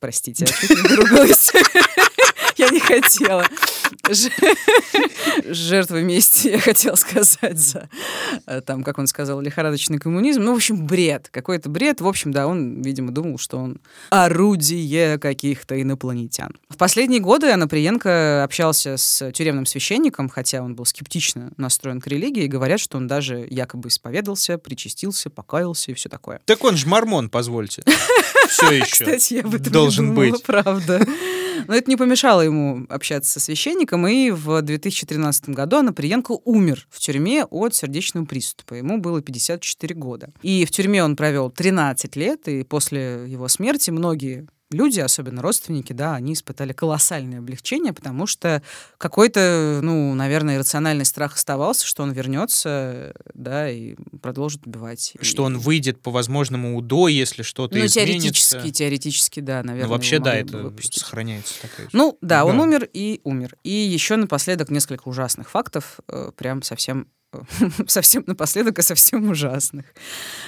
[0.00, 1.58] Простите, я чуть не.
[2.58, 3.46] Я не хотела.
[4.10, 4.30] Ж-
[5.44, 7.88] Жертва мести, я хотела сказать, за,
[8.46, 10.42] э, там, как он сказал, лихорадочный коммунизм.
[10.42, 11.28] Ну, в общем, бред.
[11.30, 12.00] Какой-то бред.
[12.00, 13.80] В общем, да, он, видимо, думал, что он
[14.10, 16.56] орудие каких-то инопланетян.
[16.68, 22.44] В последние годы Анаприенко общался с тюремным священником, хотя он был скептично настроен к религии,
[22.44, 26.40] и говорят, что он даже якобы исповедался, причастился, покаялся и все такое.
[26.44, 27.84] Так он же мормон, позвольте.
[28.48, 29.04] Все еще.
[29.04, 30.42] Кстати, я об этом должен думала, быть.
[30.42, 31.06] правда.
[31.66, 36.98] Но это не помешало ему общаться со священником, и в 2013 году Анаприенко умер в
[36.98, 38.74] тюрьме от сердечного приступа.
[38.74, 40.32] Ему было 54 года.
[40.42, 45.92] И в тюрьме он провел 13 лет, и после его смерти многие люди, особенно родственники,
[45.92, 48.62] да, они испытали колоссальное облегчение, потому что
[48.98, 55.14] какой-то, ну, наверное, иррациональный страх оставался, что он вернется, да, и продолжит убивать.
[55.20, 58.00] Что И- он выйдет по возможному УДО, если что-то ну, изменится.
[58.20, 59.88] теоретически, теоретически, да, наверное.
[59.88, 61.00] Ну, вообще, да, это выпустить.
[61.02, 61.88] сохраняется такая.
[61.92, 62.62] Ну, да, он Да.
[62.64, 63.56] умер и умер.
[63.64, 67.08] И еще напоследок несколько ужасных фактов, э, прям совсем
[67.86, 69.86] совсем напоследок и совсем ужасных.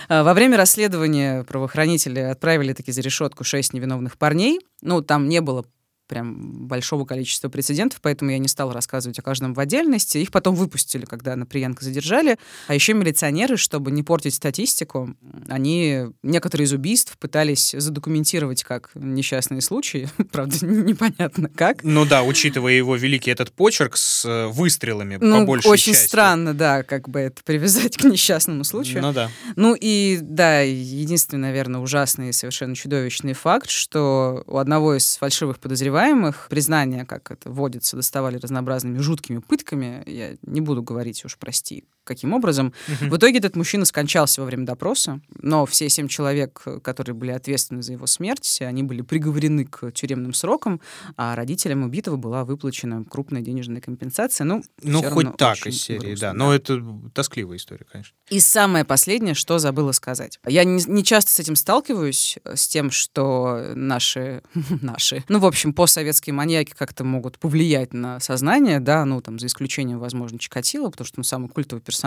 [0.08, 4.60] Э, Во время расследования правоохранители отправили таки за решетку шесть невиновных парней.
[4.82, 5.64] Ну, там не было
[6.11, 10.18] прям большого количества прецедентов, поэтому я не стала рассказывать о каждом в отдельности.
[10.18, 12.36] Их потом выпустили, когда Наприенко задержали.
[12.66, 15.14] А еще милиционеры, чтобы не портить статистику,
[15.48, 20.08] они некоторые из убийств пытались задокументировать как несчастные случаи.
[20.32, 21.84] Правда, непонятно как.
[21.84, 26.08] Ну да, учитывая его великий этот почерк с э, выстрелами по Ну, большей очень части.
[26.08, 29.00] странно, да, как бы это привязать к несчастному случаю.
[29.02, 29.30] Ну да.
[29.54, 35.61] Ну и, да, единственный, наверное, ужасный и совершенно чудовищный факт, что у одного из фальшивых
[35.61, 35.99] подозреваемых
[36.48, 40.03] признание, как это водится, доставали разнообразными жуткими пытками.
[40.07, 42.72] Я не буду говорить уж, прости, каким образом.
[42.88, 47.84] В итоге этот мужчина скончался во время допроса, но все семь человек, которые были ответственны
[47.84, 50.80] за его смерть, они были приговорены к тюремным срокам,
[51.16, 54.44] а родителям убитого была выплачена крупная денежная компенсация.
[54.44, 56.32] Ну, Ну, хоть так из серии, грустно, да.
[56.32, 56.82] Но это
[57.14, 58.16] тоскливая история, конечно.
[58.28, 60.40] и самое последнее, что забыла сказать.
[60.48, 64.42] Я не, не часто с этим сталкиваюсь, с тем, что наши,
[64.82, 69.46] наши, ну, в общем, постсоветские маньяки как-то могут повлиять на сознание, да, ну, там, за
[69.46, 71.99] исключением, возможно, Чикатило, потому что он самый культовый персонаж.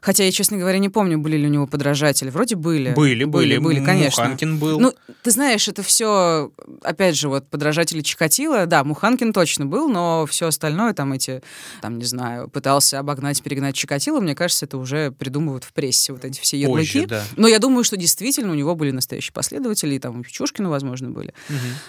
[0.00, 2.30] Хотя я, честно говоря, не помню, были ли у него подражатели.
[2.30, 2.92] Вроде были.
[2.94, 3.58] Были, были.
[3.58, 4.24] были, конечно.
[4.24, 4.80] Муханкин был.
[4.80, 6.50] Ну, ты знаешь, это все,
[6.82, 11.42] опять же, вот подражатели Чикатило, да, Муханкин точно был, но все остальное, там эти,
[11.82, 16.24] там, не знаю, пытался обогнать, перегнать Чикатило, мне кажется, это уже придумывают в прессе вот
[16.24, 17.02] эти все ярлыки.
[17.02, 17.24] Позже, да.
[17.36, 21.10] Но я думаю, что действительно у него были настоящие последователи, и там у Печушкина, возможно,
[21.10, 21.34] были.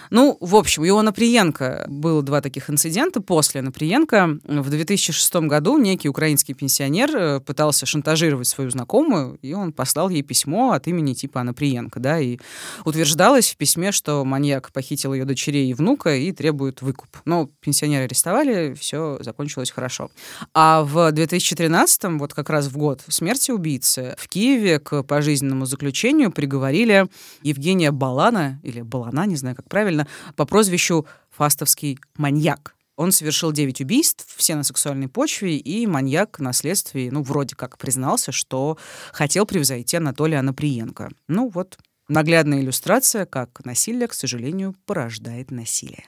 [0.09, 3.21] Ну, в общем, у Наприенко было два таких инцидента.
[3.21, 9.73] После Наприенко в 2006 году некий украинский пенсионер э, пытался шантажировать свою знакомую, и он
[9.73, 12.39] послал ей письмо от имени типа Наприенко, да, и
[12.85, 17.09] утверждалось в письме, что маньяк похитил ее дочерей и внука и требует выкуп.
[17.25, 20.09] Но пенсионера арестовали, все закончилось хорошо.
[20.53, 26.31] А в 2013, вот как раз в год смерти убийцы, в Киеве к пожизненному заключению
[26.31, 27.07] приговорили
[27.41, 32.76] Евгения Балана, или Балана, не знаю, как правильно, по прозвищу Фастовский маньяк.
[32.97, 37.77] Он совершил 9 убийств, все на сексуальной почве, и маньяк на следствии, ну, вроде как
[37.77, 38.77] признался, что
[39.13, 41.11] хотел превзойти Анатолия Анаприенко.
[41.27, 41.77] Ну, вот
[42.07, 46.05] наглядная иллюстрация, как насилие, к сожалению, порождает насилие.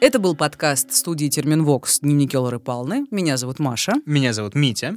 [0.00, 3.06] Это был подкаст студии Терминвокс «Дневники Лоры Палны».
[3.10, 3.94] Меня зовут Маша.
[4.06, 4.96] Меня зовут Митя.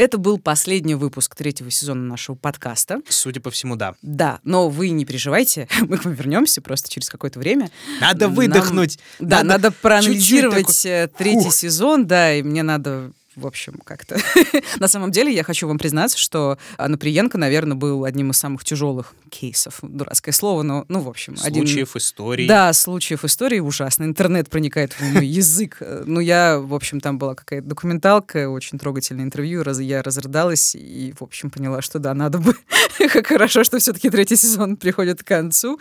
[0.00, 3.02] Это был последний выпуск третьего сезона нашего подкаста.
[3.10, 3.94] Судя по всему, да.
[4.00, 7.70] Да, но вы не переживайте, мы к вам вернемся просто через какое-то время.
[8.00, 8.98] Надо Нам- выдохнуть.
[9.18, 11.52] Да, надо, чуть-чуть проанализировать такой- э, третий Фух.
[11.54, 14.18] сезон, да, и мне надо в общем, как-то.
[14.80, 19.14] На самом деле, я хочу вам признаться, что Анаприенко, наверное, был одним из самых тяжелых
[19.30, 19.78] кейсов.
[19.82, 21.66] Дурацкое слово, но, ну, в общем, один...
[21.66, 22.48] Случаев, историй.
[22.48, 24.04] Да, случаев истории ужасно.
[24.04, 25.80] Интернет проникает в мой язык.
[26.06, 31.14] Ну, я, в общем, там была какая-то документалка, очень трогательное интервью, раз я разрыдалась и,
[31.18, 32.56] в общем, поняла, что да, надо бы...
[33.12, 35.78] Как хорошо, что все-таки третий сезон приходит к концу,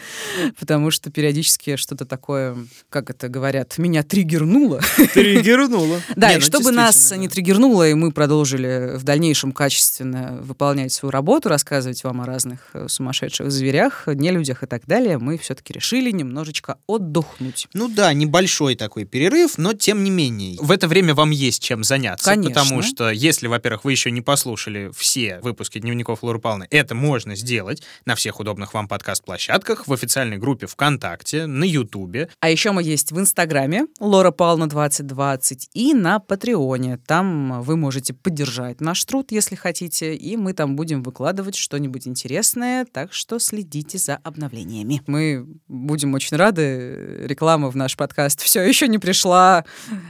[0.60, 2.56] потому что периодически что-то такое,
[2.90, 4.82] как это говорят, меня триггернуло.
[5.14, 6.02] Триггернуло.
[6.16, 7.28] Да, Не, и ну, чтобы нас не.
[7.40, 12.88] Триггернуло, и мы продолжили в дальнейшем качественно выполнять свою работу, рассказывать вам о разных э,
[12.90, 17.68] сумасшедших зверях, нелюдях и так далее, мы все-таки решили немножечко отдохнуть.
[17.74, 20.58] Ну да, небольшой такой перерыв, но тем не менее.
[20.60, 22.26] В это время вам есть чем заняться.
[22.26, 22.50] Конечно.
[22.50, 27.38] Потому что если, во-первых, вы еще не послушали все выпуски дневников Лоры Павловны, это можно
[27.38, 32.28] сделать на всех удобных вам подкаст-площадках, в официальной группе ВКонтакте, на Ютубе.
[32.42, 36.98] А еще мы есть в Инстаграме Лора Павловна 2020 и на Патреоне.
[37.08, 42.86] Там вы можете поддержать наш труд, если хотите, и мы там будем выкладывать что-нибудь интересное,
[42.86, 45.02] так что следите за обновлениями.
[45.08, 47.22] Мы будем очень рады.
[47.26, 49.66] Реклама в наш подкаст все еще не пришла,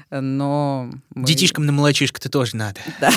[0.09, 0.89] но...
[1.13, 2.79] мы- Детишкам на молочишко-то тоже надо.
[2.99, 3.11] Да.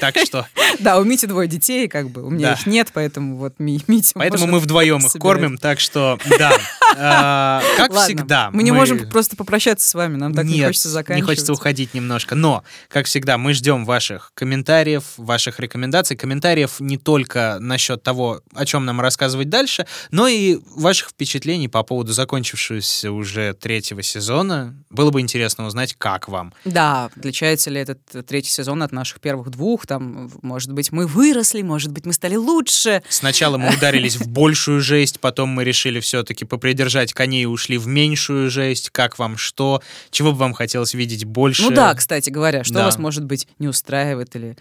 [0.00, 0.46] Так что...
[0.78, 2.52] Да, у Мити двое детей, как бы, у меня Да.
[2.54, 6.52] их нет, поэтому вот Ми- Митя Поэтому мы вдвоем их кормим, так что, да.
[6.96, 8.50] А, Как всегда.
[8.52, 11.28] Мы не можем просто попрощаться с вами, нам так не хочется не заканчивать.
[11.30, 12.34] хочется уходить немножко.
[12.34, 16.16] Но, как всегда, мы ждем ваших комментариев, ваших рекомендаций.
[16.16, 21.82] Комментариев не только насчет того, о чем нам рассказывать дальше, но и ваших впечатлений по
[21.82, 24.74] поводу закончившегося уже третьего сезона.
[24.90, 26.52] Было бы интересно узнать, как вам.
[26.64, 29.86] Да, отличается ли этот э, третий сезон от наших первых двух?
[29.86, 33.02] Там, может быть, мы выросли, может быть, мы стали лучше.
[33.08, 37.86] Сначала мы ударились в большую жесть, потом мы решили все-таки попридержать коней и ушли в
[37.86, 38.90] меньшую жесть.
[38.90, 39.82] Как вам что?
[40.10, 41.62] Чего бы вам хотелось видеть больше?
[41.62, 42.84] Ну да, кстати говоря, что Да.
[42.84, 44.56] вас, может быть, не устраивает или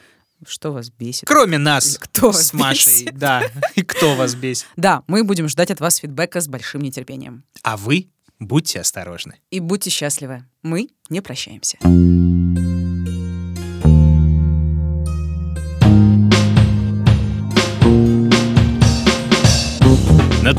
[0.48, 1.28] что вас бесит?
[1.28, 3.18] Кроме нас Кто с Машей, бесит?
[3.18, 3.44] да.
[3.76, 4.68] И кто вас бесит?
[4.78, 7.44] Да, мы будем ждать от вас фидбэка с большим нетерпением.
[7.64, 8.08] А вы
[8.40, 9.34] будьте осторожны.
[9.52, 10.46] И будьте счастливы.
[10.64, 11.78] Мы не прощаемся.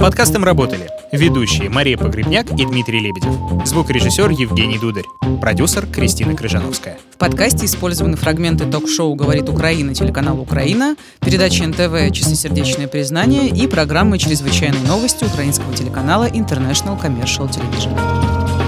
[0.00, 3.34] Над подкастом работали ведущие Мария Погребняк и Дмитрий Лебедев,
[3.66, 5.04] звукорежиссер Евгений Дударь,
[5.42, 6.96] продюсер Кристина Крыжановская.
[7.14, 14.16] В подкасте использованы фрагменты ток-шоу «Говорит Украина» телеканала «Украина», передачи НТВ «Чистосердечное признание» и программы
[14.18, 18.59] «Чрезвычайные новости» украинского телеканала International Commercial Television.